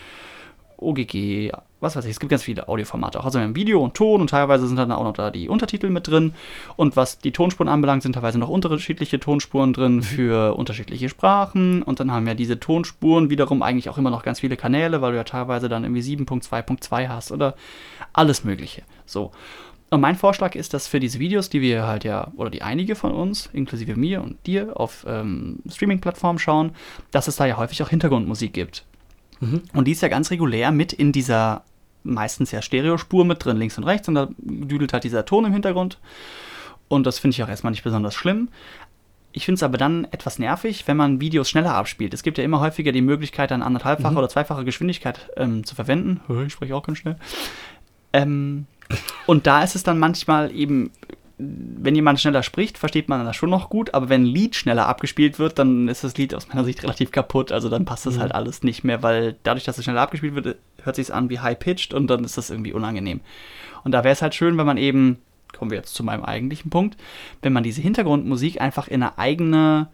[0.81, 3.25] OGG, was weiß ich, es gibt ganz viele Audioformate auch.
[3.25, 5.91] Also wir haben Video und Ton und teilweise sind dann auch noch da die Untertitel
[5.91, 6.35] mit drin.
[6.77, 10.03] Und was die Tonspuren anbelangt, sind teilweise noch unterschiedliche Tonspuren drin mhm.
[10.03, 11.83] für unterschiedliche Sprachen.
[11.83, 15.13] Und dann haben wir diese Tonspuren wiederum eigentlich auch immer noch ganz viele Kanäle, weil
[15.13, 17.55] du ja teilweise dann irgendwie 7.2.2 hast oder
[18.13, 18.83] alles Mögliche.
[19.07, 19.33] So.
[19.91, 22.95] Und mein Vorschlag ist, dass für diese Videos, die wir halt ja, oder die einige
[22.95, 26.73] von uns, inklusive mir und dir, auf ähm, Streaming-Plattformen schauen,
[27.11, 28.85] dass es da ja häufig auch Hintergrundmusik gibt.
[29.41, 29.63] Mhm.
[29.75, 31.65] Und die ist ja ganz regulär mit in dieser
[32.03, 35.53] meistens ja Stereospur mit drin, links und rechts, und da düdelt halt dieser Ton im
[35.53, 35.99] Hintergrund.
[36.89, 38.49] Und das finde ich auch erstmal nicht besonders schlimm.
[39.33, 42.15] Ich finde es aber dann etwas nervig, wenn man Videos schneller abspielt.
[42.15, 44.19] Es gibt ja immer häufiger die Möglichkeit, dann anderthalbfache mhm.
[44.19, 46.21] oder zweifache Geschwindigkeit ähm, zu verwenden.
[46.47, 47.17] Ich spreche auch ganz schnell.
[48.13, 48.67] Ähm,
[49.27, 50.91] und da ist es dann manchmal eben,
[51.41, 54.87] wenn jemand schneller spricht, versteht man das schon noch gut, aber wenn ein Lied schneller
[54.87, 57.51] abgespielt wird, dann ist das Lied aus meiner Sicht relativ kaputt.
[57.51, 58.21] Also dann passt das mhm.
[58.21, 61.39] halt alles nicht mehr, weil dadurch, dass es schneller abgespielt wird, hört sich an wie
[61.39, 63.21] high-pitched und dann ist das irgendwie unangenehm.
[63.85, 65.19] Und da wäre es halt schön, wenn man eben,
[65.57, 66.97] kommen wir jetzt zu meinem eigentlichen Punkt,
[67.43, 69.89] wenn man diese Hintergrundmusik einfach in eine eigene,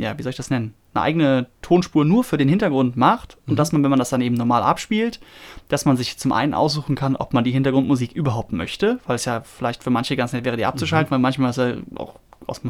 [0.00, 0.74] ja, wie soll ich das nennen?
[0.92, 3.56] eine eigene Tonspur nur für den Hintergrund macht und mhm.
[3.56, 5.20] dass man, wenn man das dann eben normal abspielt,
[5.68, 9.24] dass man sich zum einen aussuchen kann, ob man die Hintergrundmusik überhaupt möchte, weil es
[9.24, 11.12] ja vielleicht für manche ganz nett wäre, die abzuschalten, mhm.
[11.12, 12.14] weil manchmal ist ja auch
[12.46, 12.60] aus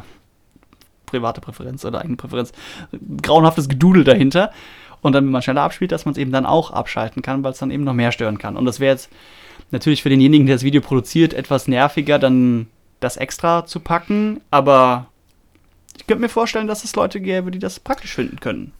[1.07, 2.53] private Präferenz oder eigene Präferenz
[3.23, 4.51] grauenhaftes Gedudel dahinter.
[5.03, 7.53] Und dann, wenn man schneller abspielt, dass man es eben dann auch abschalten kann, weil
[7.53, 8.55] es dann eben noch mehr stören kann.
[8.57, 9.09] Und das wäre jetzt
[9.71, 12.66] natürlich für denjenigen, der das Video produziert, etwas nerviger, dann
[13.01, 15.07] das extra zu packen, aber
[16.00, 18.72] ich könnte mir vorstellen, dass es Leute gäbe, die das praktisch finden können.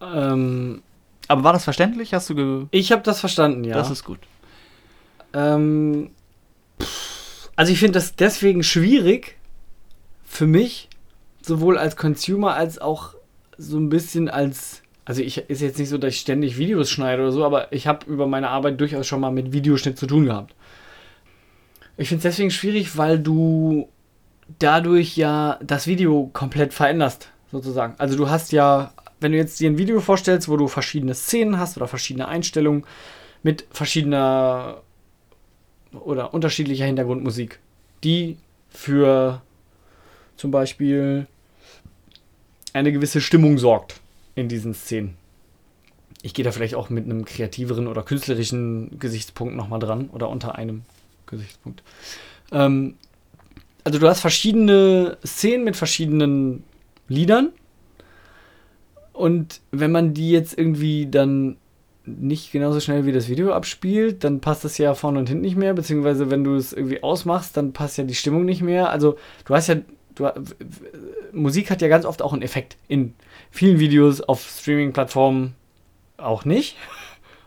[0.00, 0.82] Ähm,
[1.26, 2.14] aber war das verständlich?
[2.14, 3.74] Hast du Ich habe das verstanden, ja.
[3.74, 4.20] Das ist gut.
[5.34, 6.10] Ähm,
[7.56, 9.36] also ich finde das deswegen schwierig
[10.24, 10.88] für mich,
[11.40, 13.14] sowohl als Consumer als auch
[13.58, 17.22] so ein bisschen als also ich ist jetzt nicht so, dass ich ständig Videos schneide
[17.22, 20.26] oder so, aber ich habe über meine Arbeit durchaus schon mal mit Videoschnitt zu tun
[20.26, 20.54] gehabt.
[21.96, 23.88] Ich finde es deswegen schwierig, weil du
[24.58, 27.94] dadurch ja das Video komplett veränderst, sozusagen.
[27.98, 31.58] Also du hast ja, wenn du jetzt dir ein Video vorstellst, wo du verschiedene Szenen
[31.58, 32.84] hast oder verschiedene Einstellungen
[33.42, 34.82] mit verschiedener
[35.92, 37.58] oder unterschiedlicher Hintergrundmusik,
[38.04, 38.38] die
[38.70, 39.42] für
[40.36, 41.26] zum Beispiel
[42.72, 44.00] eine gewisse Stimmung sorgt
[44.34, 45.16] in diesen Szenen.
[46.22, 50.54] Ich gehe da vielleicht auch mit einem kreativeren oder künstlerischen Gesichtspunkt nochmal dran oder unter
[50.54, 50.82] einem
[51.26, 51.82] Gesichtspunkt.
[52.52, 52.94] Ähm,
[53.84, 56.64] also du hast verschiedene Szenen mit verschiedenen
[57.08, 57.52] Liedern.
[59.12, 61.56] Und wenn man die jetzt irgendwie dann
[62.04, 65.56] nicht genauso schnell wie das Video abspielt, dann passt das ja vorne und hinten nicht
[65.56, 68.90] mehr, beziehungsweise wenn du es irgendwie ausmachst, dann passt ja die Stimmung nicht mehr.
[68.90, 69.76] Also du hast ja,
[70.14, 70.30] du,
[71.32, 72.76] Musik hat ja ganz oft auch einen Effekt.
[72.88, 73.14] In
[73.50, 75.54] vielen Videos auf Streaming-Plattformen
[76.16, 76.76] auch nicht.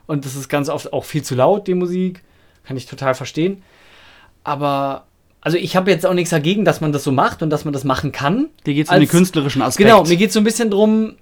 [0.06, 2.22] Und das ist ganz oft auch viel zu laut, die Musik.
[2.64, 3.62] Kann ich total verstehen.
[4.44, 5.06] Aber
[5.46, 7.72] also ich habe jetzt auch nichts dagegen, dass man das so macht und dass man
[7.72, 8.48] das machen kann.
[8.66, 9.88] Dir geht es um den künstlerischen Aspekt.
[9.88, 11.14] Genau, mir geht es so ein bisschen drum,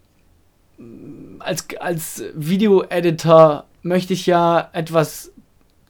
[1.41, 5.31] als, als Video-Editor möchte ich ja etwas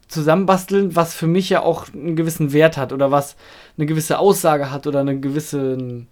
[0.09, 3.37] zusammenbasteln, was für mich ja auch einen gewissen Wert hat oder was
[3.77, 6.07] eine gewisse Aussage hat oder einen gewissen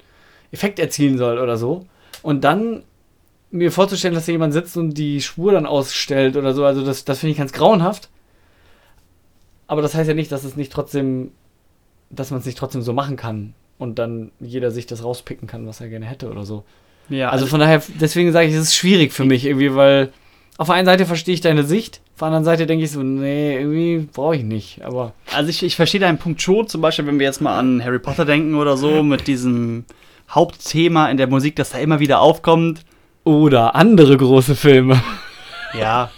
[0.54, 1.88] Effekt erzielen soll oder so.
[2.22, 2.84] Und dann
[3.52, 7.04] mir vorzustellen, dass da jemand sitzt und die Spur dann ausstellt oder so, also das,
[7.04, 8.08] das finde ich ganz grauenhaft.
[9.68, 11.32] Aber das heißt ja nicht, dass es nicht trotzdem
[12.10, 15.68] dass man es nicht trotzdem so machen kann und dann jeder sich das rauspicken kann,
[15.68, 16.63] was er gerne hätte oder so.
[17.10, 20.12] Ja, also, also von daher, deswegen sage ich, es ist schwierig für mich irgendwie, weil
[20.58, 23.02] auf der einen Seite verstehe ich deine Sicht, auf der anderen Seite denke ich so,
[23.02, 24.84] nee, irgendwie brauche ich nicht.
[24.84, 27.84] Aber also ich, ich verstehe deinen Punkt schon, zum Beispiel, wenn wir jetzt mal an
[27.84, 29.86] Harry Potter denken oder so, mit diesem
[30.30, 32.86] Hauptthema in der Musik, das da immer wieder aufkommt.
[33.24, 35.02] Oder andere große Filme.
[35.78, 36.12] Ja,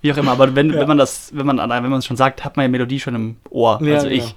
[0.00, 0.80] wie auch immer, aber wenn, ja.
[0.80, 3.14] wenn man das, wenn man wenn man es schon sagt, hat man ja Melodie schon
[3.14, 3.78] im Ohr.
[3.82, 4.22] Ja, also ich.
[4.22, 4.34] Genau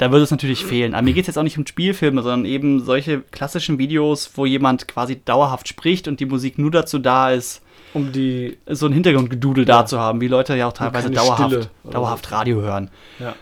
[0.00, 0.94] da würde es natürlich fehlen.
[0.94, 4.46] Aber mir geht es jetzt auch nicht um Spielfilme, sondern eben solche klassischen Videos, wo
[4.46, 7.60] jemand quasi dauerhaft spricht und die Musik nur dazu da ist,
[7.92, 9.80] um die so ein Hintergrundgedudel ja.
[9.80, 12.88] da zu haben, wie Leute ja auch teilweise dauerhaft, dauerhaft Radio hören.
[13.18, 13.34] Ja.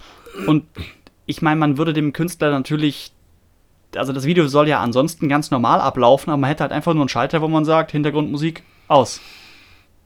[0.48, 0.64] Und
[1.26, 3.12] ich meine, man würde dem Künstler natürlich,
[3.94, 7.02] also das Video soll ja ansonsten ganz normal ablaufen, aber man hätte halt einfach nur
[7.02, 9.20] einen Schalter, wo man sagt, Hintergrundmusik aus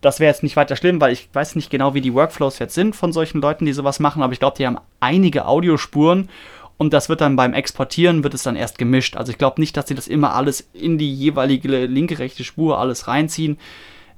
[0.02, 2.74] das wäre jetzt nicht weiter schlimm, weil ich weiß nicht genau, wie die Workflows jetzt
[2.74, 6.28] sind von solchen Leuten, die sowas machen, aber ich glaube, die haben einige Audiospuren
[6.76, 9.16] und das wird dann beim Exportieren, wird es dann erst gemischt.
[9.16, 12.78] Also ich glaube nicht, dass sie das immer alles in die jeweilige linke, rechte Spur
[12.78, 13.58] alles reinziehen.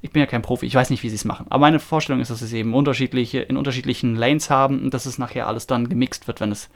[0.01, 1.47] Ich bin ja kein Profi, ich weiß nicht, wie sie es machen.
[1.51, 5.05] Aber meine Vorstellung ist, dass sie es eben unterschiedliche, in unterschiedlichen Lanes haben und dass
[5.05, 6.71] es nachher alles dann gemixt wird, wenn es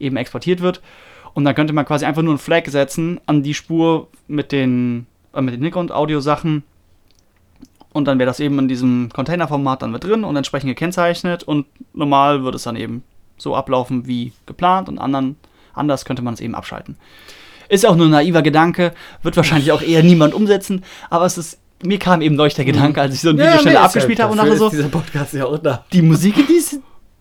[0.00, 0.82] eben exportiert wird.
[1.34, 5.06] Und dann könnte man quasi einfach nur einen Flag setzen an die Spur mit den,
[5.32, 6.64] äh, mit den Hintergrund-Audio-Sachen
[7.92, 11.66] und dann wäre das eben in diesem Containerformat dann mit drin und entsprechend gekennzeichnet und
[11.94, 13.02] normal würde es dann eben
[13.36, 15.36] so ablaufen wie geplant und anderen,
[15.74, 16.96] anders könnte man es eben abschalten.
[17.68, 21.58] Ist auch nur ein naiver Gedanke, wird wahrscheinlich auch eher niemand umsetzen, aber es ist
[21.82, 22.72] mir kam eben neulich der mhm.
[22.72, 25.32] Gedanke, als ich so ein Video ja, schnell abgespielt habe und dachte so, dieser Podcast
[25.34, 25.84] ja auch da.
[25.92, 26.80] die Musik, die ist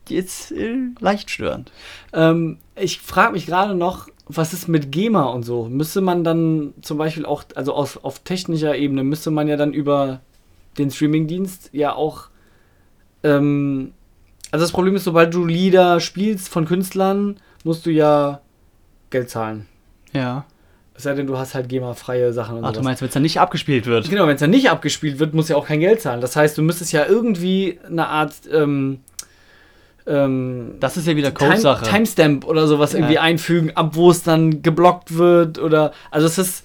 [0.09, 1.71] jetzt äh, leicht störend.
[2.13, 5.65] Ähm, ich frage mich gerade noch, was ist mit GEMA und so?
[5.69, 9.73] Müsste man dann zum Beispiel auch, also auf, auf technischer Ebene, müsste man ja dann
[9.73, 10.21] über
[10.77, 12.29] den Streamingdienst ja auch.
[13.23, 13.93] Ähm,
[14.51, 18.41] also das Problem ist, sobald du Lieder spielst von Künstlern, musst du ja
[19.09, 19.67] Geld zahlen.
[20.13, 20.45] Ja.
[20.95, 22.77] Es sei denn, du hast halt GEMA-freie Sachen und Ach, sowas.
[22.79, 24.09] du meinst, wenn es dann nicht abgespielt wird?
[24.09, 26.21] Genau, wenn es dann nicht abgespielt wird, musst du ja auch kein Geld zahlen.
[26.21, 29.01] Das heißt, du müsstest ja irgendwie eine Art ähm,
[30.07, 31.83] ähm, das ist ja wieder Code-Sache.
[31.83, 32.99] Time, Timestamp oder sowas ja.
[32.99, 36.63] irgendwie einfügen, ab wo es dann geblockt wird oder also es ist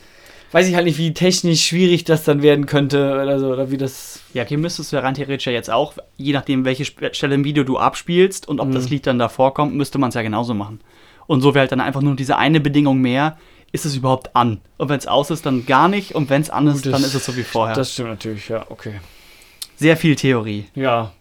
[0.53, 3.79] weiß ich halt nicht, wie technisch schwierig das dann werden könnte oder so, oder wie
[3.79, 4.21] das.
[4.33, 7.45] Ja, hier müsstest du ja rein theoretisch ja jetzt auch, je nachdem, welche Stelle im
[7.45, 8.75] Video du abspielst und ob mhm.
[8.75, 10.81] das Lied dann da vorkommt, müsste man es ja genauso machen.
[11.27, 13.38] Und so wäre halt dann einfach nur diese eine Bedingung mehr,
[13.73, 14.61] ist es überhaupt an?
[14.77, 16.15] Und wenn es aus ist, dann gar nicht.
[16.15, 17.75] Und wenn es an ist, Gut, dann ist es so wie vorher.
[17.75, 19.01] Das stimmt natürlich, ja, okay.
[19.77, 20.67] Sehr viel Theorie.
[20.75, 21.12] Ja,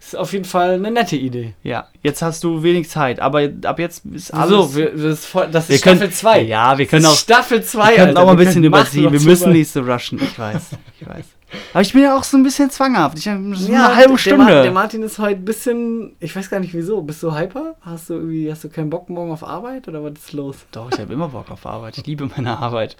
[0.00, 1.54] ist auf jeden Fall eine nette Idee.
[1.62, 4.50] Ja, jetzt hast du wenig Zeit, aber ab jetzt ist alles.
[4.50, 6.42] So, wir, das, voll, das ist Staffel 2.
[6.42, 7.14] Ja, wir können auch.
[7.14, 9.12] Staffel 2, Wir können auch mal ein bisschen überziehen.
[9.12, 10.20] Wir müssen nicht so rushen.
[10.22, 10.70] Ich weiß.
[11.00, 11.24] Ich weiß.
[11.72, 13.18] Aber ich bin ja auch so ein bisschen zwanghaft.
[13.18, 14.46] Ich habe so ja, eine halbe Stunde.
[14.46, 16.16] Der, der, Martin ist heute ein bisschen.
[16.18, 17.02] Ich weiß gar nicht wieso.
[17.02, 17.76] Bist du hyper?
[17.82, 18.50] Hast du irgendwie.
[18.50, 20.56] Hast du keinen Bock morgen auf Arbeit oder was ist los?
[20.72, 21.98] Doch, ich habe immer Bock auf Arbeit.
[21.98, 22.96] Ich liebe meine Arbeit.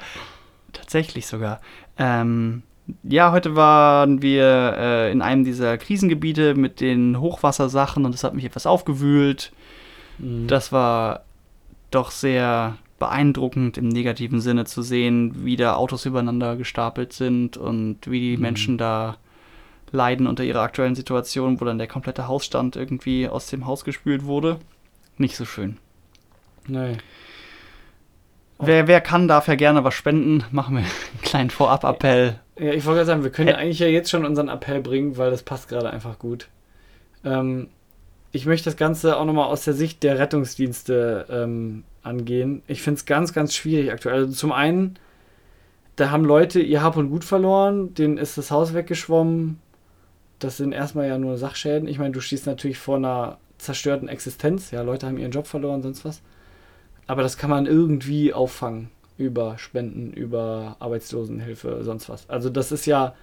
[0.73, 1.61] Tatsächlich sogar.
[1.99, 2.63] Ähm,
[3.03, 8.35] ja, heute waren wir äh, in einem dieser Krisengebiete mit den Hochwassersachen und das hat
[8.35, 9.53] mich etwas aufgewühlt.
[10.19, 10.47] Mhm.
[10.47, 11.25] Das war
[11.91, 18.11] doch sehr beeindruckend im negativen Sinne zu sehen, wie da Autos übereinander gestapelt sind und
[18.11, 18.43] wie die mhm.
[18.43, 19.17] Menschen da
[19.93, 24.25] leiden unter ihrer aktuellen Situation, wo dann der komplette Hausstand irgendwie aus dem Haus gespült
[24.25, 24.59] wurde.
[25.17, 25.79] Nicht so schön.
[26.67, 26.99] Nee.
[28.63, 30.45] Wer, wer kann, darf ja gerne was spenden.
[30.51, 32.39] Machen wir einen kleinen Vorab-Appell.
[32.59, 35.17] Ja, ich wollte gerade sagen, wir können ja eigentlich ja jetzt schon unseren Appell bringen,
[35.17, 36.49] weil das passt gerade einfach gut.
[37.25, 37.69] Ähm,
[38.33, 42.63] ich möchte das Ganze auch nochmal aus der Sicht der Rettungsdienste ähm, angehen.
[42.67, 44.15] Ich finde es ganz, ganz schwierig aktuell.
[44.17, 44.99] Also zum einen,
[45.97, 49.59] da haben Leute ihr Hab und Gut verloren, denen ist das Haus weggeschwommen.
[50.39, 51.89] Das sind erstmal ja nur Sachschäden.
[51.89, 54.71] Ich meine, du stehst natürlich vor einer zerstörten Existenz.
[54.71, 56.23] Ja, Leute haben ihren Job verloren, sonst was.
[57.11, 62.31] Aber das kann man irgendwie auffangen über Spenden, über Arbeitslosenhilfe, sonst was.
[62.31, 63.17] Also das ist ja,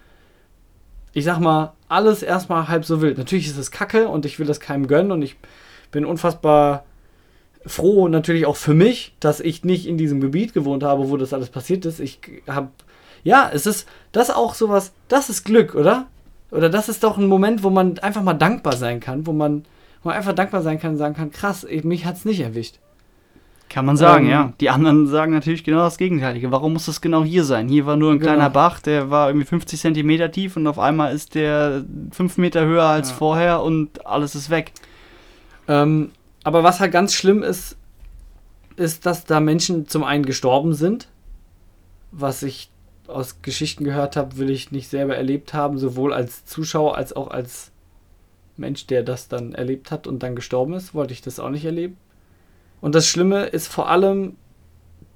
[1.13, 3.17] ich sag mal, alles erstmal halb so wild.
[3.17, 5.37] Natürlich ist es kacke und ich will das keinem gönnen und ich
[5.89, 6.83] bin unfassbar
[7.65, 11.31] froh natürlich auch für mich, dass ich nicht in diesem Gebiet gewohnt habe, wo das
[11.31, 12.01] alles passiert ist.
[12.01, 12.67] Ich habe,
[13.23, 16.07] ja, es ist das auch sowas, das ist Glück, oder?
[16.51, 19.63] Oder das ist doch ein Moment, wo man einfach mal dankbar sein kann, wo man,
[20.03, 22.79] wo man einfach dankbar sein kann und sagen kann, krass, mich hat es nicht erwischt.
[23.69, 24.53] Kann man sagen, ähm, ja.
[24.61, 26.51] Die anderen sagen natürlich genau das Gegenteilige.
[26.51, 27.67] Warum muss das genau hier sein?
[27.67, 28.31] Hier war nur ein genau.
[28.31, 32.65] kleiner Bach, der war irgendwie 50 Zentimeter tief und auf einmal ist der 5 Meter
[32.65, 33.15] höher als ja.
[33.15, 34.71] vorher und alles ist weg.
[35.67, 36.11] Ähm,
[36.43, 37.77] aber was halt ganz schlimm ist,
[38.77, 41.09] ist, dass da Menschen zum einen gestorben sind.
[42.11, 42.71] Was ich
[43.07, 47.29] aus Geschichten gehört habe, will ich nicht selber erlebt haben, sowohl als Zuschauer als auch
[47.31, 47.71] als
[48.55, 51.65] Mensch, der das dann erlebt hat und dann gestorben ist, wollte ich das auch nicht
[51.65, 51.97] erleben.
[52.81, 54.35] Und das Schlimme ist vor allem,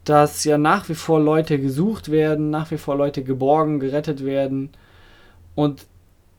[0.03, 4.69] dass ja nach wie vor Leute gesucht werden, nach wie vor Leute geborgen, gerettet werden.
[5.53, 5.85] Und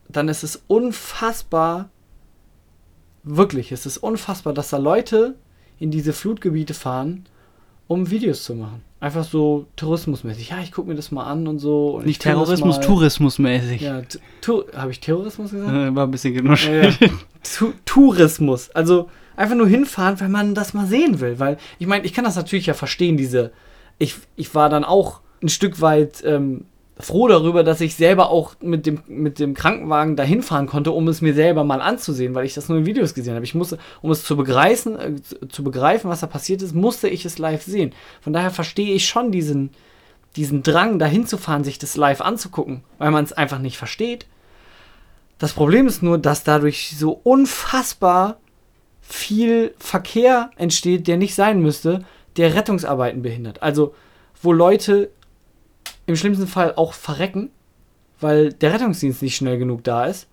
[0.09, 1.89] dann ist es unfassbar,
[3.23, 5.35] wirklich, es ist unfassbar, dass da Leute
[5.79, 7.25] in diese Flutgebiete fahren,
[7.87, 8.81] um Videos zu machen.
[8.99, 10.49] Einfach so tourismusmäßig.
[10.49, 11.95] Ja, ich gucke mir das mal an und so.
[11.95, 13.81] Und Nicht Terrorismus, Tourismusmäßig.
[13.81, 14.01] Ja,
[14.75, 15.71] habe ich Terrorismus gesagt?
[15.71, 16.69] Äh, war ein bisschen genuscht.
[16.69, 16.93] Ja, ja.
[17.83, 18.69] Tourismus.
[18.69, 21.39] Also einfach nur hinfahren, wenn man das mal sehen will.
[21.39, 23.51] Weil ich meine, ich kann das natürlich ja verstehen, diese.
[23.99, 26.65] Ich, ich war dann auch ein Stück weit ähm,
[26.99, 31.07] froh darüber, dass ich selber auch mit dem, mit dem Krankenwagen dahin fahren konnte, um
[31.07, 33.45] es mir selber mal anzusehen, weil ich das nur in Videos gesehen habe.
[33.45, 37.25] Ich musste, um es zu begreifen, äh, zu begreifen, was da passiert ist, musste ich
[37.25, 37.93] es live sehen.
[38.21, 39.71] Von daher verstehe ich schon diesen,
[40.35, 44.27] diesen Drang, dahin zu fahren, sich das live anzugucken, weil man es einfach nicht versteht.
[45.39, 48.37] Das Problem ist nur, dass dadurch so unfassbar
[49.03, 52.03] viel Verkehr entsteht, der nicht sein müsste,
[52.37, 53.61] der Rettungsarbeiten behindert.
[53.61, 53.93] Also,
[54.41, 55.11] wo Leute
[56.05, 57.51] im schlimmsten Fall auch verrecken,
[58.19, 60.27] weil der Rettungsdienst nicht schnell genug da ist.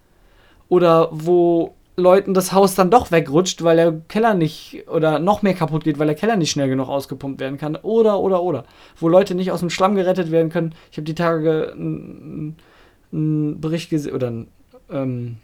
[0.69, 5.55] Oder wo Leuten das Haus dann doch wegrutscht, weil der Keller nicht oder noch mehr
[5.55, 7.77] kaputt geht, weil der Keller nicht schnell genug ausgepumpt werden kann.
[7.77, 8.65] Oder, oder, oder.
[8.97, 10.75] Wo Leute nicht aus dem Schlamm gerettet werden können.
[10.91, 12.57] Ich habe die Tage einen
[13.61, 14.49] Bericht gesehen oder einen,
[14.91, 15.37] ähm,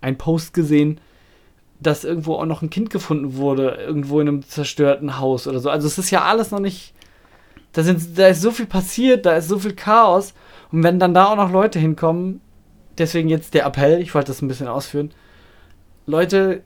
[0.00, 1.00] einen Post gesehen,
[1.82, 5.70] dass irgendwo auch noch ein Kind gefunden wurde, irgendwo in einem zerstörten Haus oder so.
[5.70, 6.94] Also es ist ja alles noch nicht.
[7.72, 10.34] Da, sind, da ist so viel passiert, da ist so viel Chaos.
[10.70, 12.40] Und wenn dann da auch noch Leute hinkommen,
[12.98, 15.10] deswegen jetzt der Appell, ich wollte das ein bisschen ausführen.
[16.06, 16.62] Leute,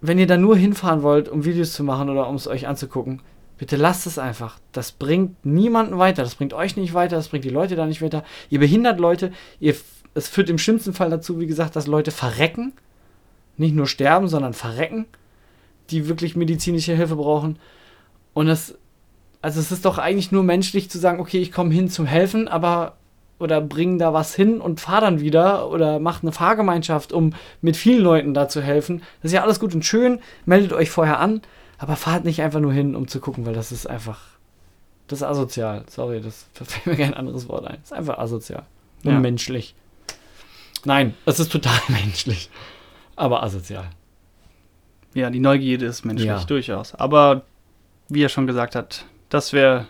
[0.00, 3.22] wenn ihr da nur hinfahren wollt, um Videos zu machen oder um es euch anzugucken,
[3.58, 4.58] bitte lasst es einfach.
[4.72, 6.22] Das bringt niemanden weiter.
[6.22, 8.24] Das bringt euch nicht weiter, das bringt die Leute da nicht weiter.
[8.48, 9.32] Ihr behindert Leute.
[9.58, 9.74] Ihr,
[10.14, 12.72] es führt im schlimmsten Fall dazu, wie gesagt, dass Leute verrecken.
[13.60, 15.04] Nicht nur sterben, sondern verrecken,
[15.90, 17.58] die wirklich medizinische Hilfe brauchen.
[18.32, 18.78] Und es,
[19.42, 22.48] also es ist doch eigentlich nur menschlich zu sagen, okay, ich komme hin zum Helfen,
[22.48, 22.96] aber
[23.38, 27.76] oder bringen da was hin und fahr dann wieder oder macht eine Fahrgemeinschaft, um mit
[27.76, 29.02] vielen Leuten da zu helfen.
[29.20, 30.20] Das ist ja alles gut und schön.
[30.46, 31.42] Meldet euch vorher an,
[31.76, 34.20] aber fahrt nicht einfach nur hin, um zu gucken, weil das ist einfach.
[35.06, 35.84] Das ist asozial.
[35.90, 37.76] Sorry, das fällt mir kein anderes Wort ein.
[37.82, 38.62] Das ist einfach asozial.
[39.04, 39.20] Und ja.
[39.20, 39.74] menschlich.
[40.86, 42.48] Nein, es ist total menschlich.
[43.20, 43.84] Aber asozial.
[45.12, 46.42] Ja, die Neugierde ist menschlich, ja.
[46.44, 46.94] durchaus.
[46.94, 47.42] Aber
[48.08, 49.86] wie er schon gesagt hat, das wäre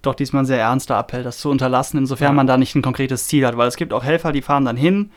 [0.00, 2.32] doch diesmal ein sehr ernster Appell, das zu unterlassen, insofern ja.
[2.32, 3.58] man da nicht ein konkretes Ziel hat.
[3.58, 5.10] Weil es gibt auch Helfer, die fahren dann hin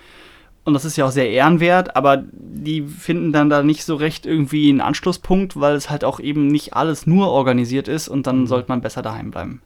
[0.65, 4.25] und das ist ja auch sehr ehrenwert, aber die finden dann da nicht so recht
[4.25, 8.41] irgendwie einen Anschlusspunkt, weil es halt auch eben nicht alles nur organisiert ist und dann
[8.41, 8.47] mhm.
[8.47, 9.61] sollte man besser daheim bleiben.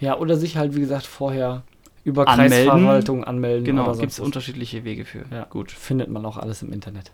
[0.00, 1.64] Ja, oder sich halt, wie gesagt, vorher
[2.06, 2.68] über anmelden.
[2.68, 3.64] Kreisverwaltung anmelden.
[3.64, 5.24] Genau, gibt es unterschiedliche Wege für.
[5.32, 5.72] Ja, gut.
[5.72, 7.10] Findet man auch alles im Internet.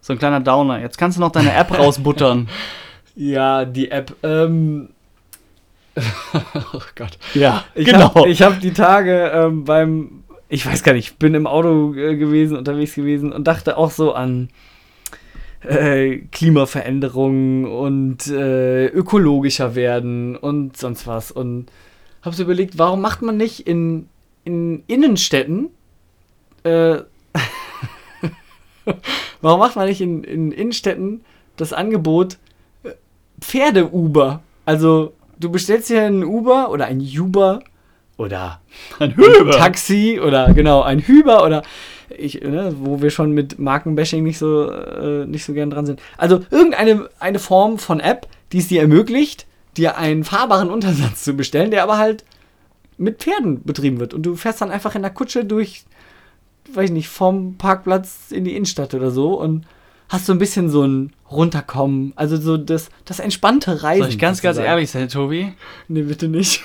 [0.00, 0.80] So ein kleiner Downer.
[0.80, 2.48] Jetzt kannst du noch deine App rausbuttern.
[3.14, 4.16] Ja, die App.
[4.24, 4.88] Ähm,
[6.74, 7.18] oh Gott.
[7.34, 8.12] Ja, ich genau.
[8.12, 12.16] Hab, ich habe die Tage ähm, beim, ich weiß gar nicht, bin im Auto äh,
[12.16, 14.48] gewesen, unterwegs gewesen und dachte auch so an
[15.62, 21.30] äh, Klimaveränderungen und äh, ökologischer werden und sonst was.
[21.30, 21.66] Und
[22.22, 24.08] habe so überlegt, warum macht man nicht in,
[24.44, 25.70] in Innenstädten,
[26.64, 26.98] äh,
[29.40, 31.24] warum macht man nicht in, in Innenstädten
[31.56, 32.36] das Angebot
[32.82, 32.90] äh,
[33.40, 34.42] Pferde-Uber?
[34.66, 37.60] Also du bestellst hier ein Uber oder ein Uber
[38.16, 38.60] oder
[38.98, 41.62] ein, ein Taxi oder genau ein Hüber oder
[42.16, 46.00] ich, ne, wo wir schon mit Markenbashing nicht so äh, nicht so gern dran sind.
[46.18, 51.34] Also irgendeine eine Form von App, die es dir ermöglicht, dir einen fahrbaren Untersatz zu
[51.34, 52.24] bestellen, der aber halt
[52.98, 55.84] mit Pferden betrieben wird und du fährst dann einfach in der Kutsche durch,
[56.72, 59.64] weiß ich nicht, vom Parkplatz in die Innenstadt oder so und
[60.10, 64.02] hast du ein bisschen so ein Runterkommen, also so das, das entspannte Reisen.
[64.02, 65.54] Soll ich ganz, ganz ehrlich sein, Tobi?
[65.88, 66.62] Nee, bitte nicht.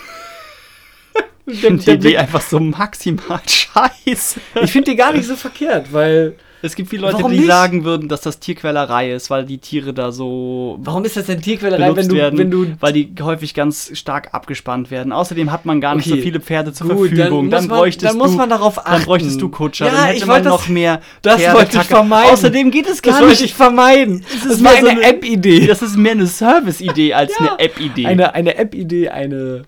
[1.45, 4.41] Ich finde die Idee einfach so maximal scheiße.
[4.61, 7.47] Ich finde die gar nicht so verkehrt, weil es gibt viele Leute, Warum die nicht?
[7.47, 10.77] sagen würden, dass das Tierquälerei ist, weil die Tiere da so.
[10.81, 12.75] Warum ist das denn Tierquälerei, wenn du, werden, wenn du.
[12.79, 15.11] Weil die häufig ganz stark abgespannt werden.
[15.11, 16.17] Außerdem hat man gar nicht okay.
[16.17, 17.49] so viele Pferde zur Gut, Verfügung.
[17.49, 18.91] Dann, dann, bräuchtest dann muss man darauf achten.
[18.91, 19.85] Dann bräuchtest du Kutscher.
[19.85, 21.01] Ja, dann hätte ich man das, noch mehr.
[21.21, 22.31] Das Pferde wollte ich vermeiden.
[22.31, 23.31] Außerdem geht es gar das nicht.
[23.31, 24.25] Das wollte ich vermeiden.
[24.31, 25.67] Das, das ist mehr so eine App-Idee.
[25.67, 28.05] Das ist mehr eine Service-Idee als ja, eine App-Idee.
[28.05, 29.63] Eine, eine App-Idee, eine,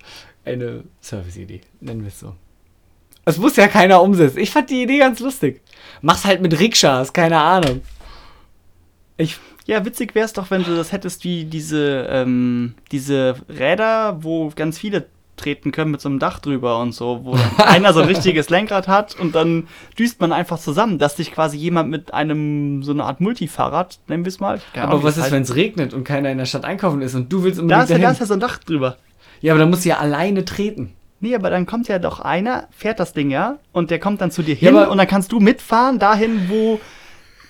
[0.46, 1.62] eine Service-Idee.
[1.80, 2.34] Nennen wir es so.
[3.28, 4.40] Es muss ja keiner umsetzen.
[4.40, 5.62] Ich fand die Idee ganz lustig.
[6.02, 7.82] Mach's halt mit Rikschas, keine Ahnung.
[9.18, 9.38] Ich.
[9.66, 14.78] Ja, witzig wär's doch, wenn du das hättest wie diese, ähm, diese Räder, wo ganz
[14.78, 18.50] viele treten können mit so einem Dach drüber und so, wo einer so ein richtiges
[18.50, 19.68] Lenkrad hat und dann
[20.00, 24.24] düst man einfach zusammen, dass dich quasi jemand mit einem so eine Art Multifahrrad, nennen
[24.24, 24.62] wir es mal.
[24.74, 27.32] Aber Ahnung, was ist, wenn es regnet und keiner in der Stadt einkaufen ist und
[27.32, 28.96] du willst unbedingt Da ist ja, da ist ja so ein Dach drüber.
[29.42, 30.94] Ja, aber dann musst du ja alleine treten.
[31.20, 34.30] Nee, aber dann kommt ja doch einer, fährt das Ding ja, und der kommt dann
[34.30, 36.80] zu dir hin ja, und dann kannst du mitfahren dahin, wo,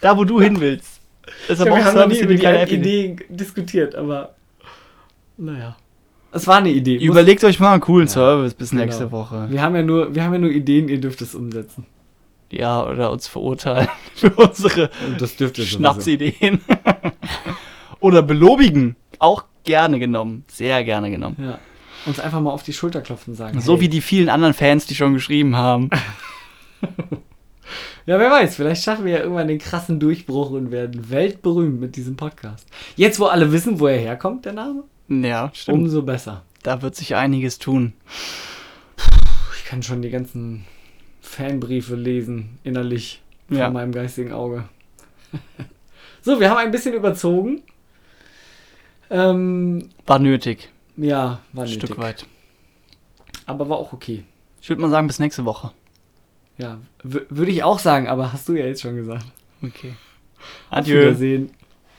[0.01, 1.01] da wo du hin willst.
[1.47, 4.36] Das ist aber haben noch nie über die Idee diskutiert, aber
[5.38, 5.75] naja.
[6.32, 6.97] Es war eine Idee.
[6.97, 8.84] Überlegt euch mal einen coolen ja, Service bis genau.
[8.84, 9.47] nächste Woche.
[9.49, 11.86] Wir haben, ja nur, wir haben ja nur Ideen, ihr dürft es umsetzen.
[12.51, 14.89] Ja, oder uns verurteilen für unsere
[15.53, 16.62] Schnapsideen.
[17.99, 18.95] oder belobigen.
[19.19, 20.45] Auch gerne genommen.
[20.47, 21.36] Sehr gerne genommen.
[21.39, 21.60] Ja
[22.05, 23.62] uns einfach mal auf die Schulter klopfen sagen.
[23.62, 23.81] So hey.
[23.81, 25.89] wie die vielen anderen Fans, die schon geschrieben haben.
[28.05, 31.95] ja, wer weiß, vielleicht schaffen wir ja irgendwann den krassen Durchbruch und werden weltberühmt mit
[31.95, 32.67] diesem Podcast.
[32.95, 34.83] Jetzt, wo alle wissen, wo er herkommt, der Name?
[35.10, 35.79] Ja, stimmt.
[35.79, 36.43] Umso besser.
[36.63, 37.93] Da wird sich einiges tun.
[39.58, 40.65] Ich kann schon die ganzen
[41.21, 43.65] Fanbriefe lesen, innerlich, ja.
[43.65, 44.65] vor meinem geistigen Auge.
[46.21, 47.62] so, wir haben ein bisschen überzogen.
[49.10, 50.69] Ähm, War nötig.
[50.98, 52.25] Ja, war ein Stück weit.
[53.45, 54.23] Aber war auch okay.
[54.62, 55.71] Ich würde mal sagen, bis nächste Woche.
[56.58, 59.25] Ja, würde ich auch sagen, aber hast du ja jetzt schon gesagt.
[59.62, 59.93] Okay.
[60.69, 60.98] Adieu.
[60.98, 61.52] Auf Wiedersehen.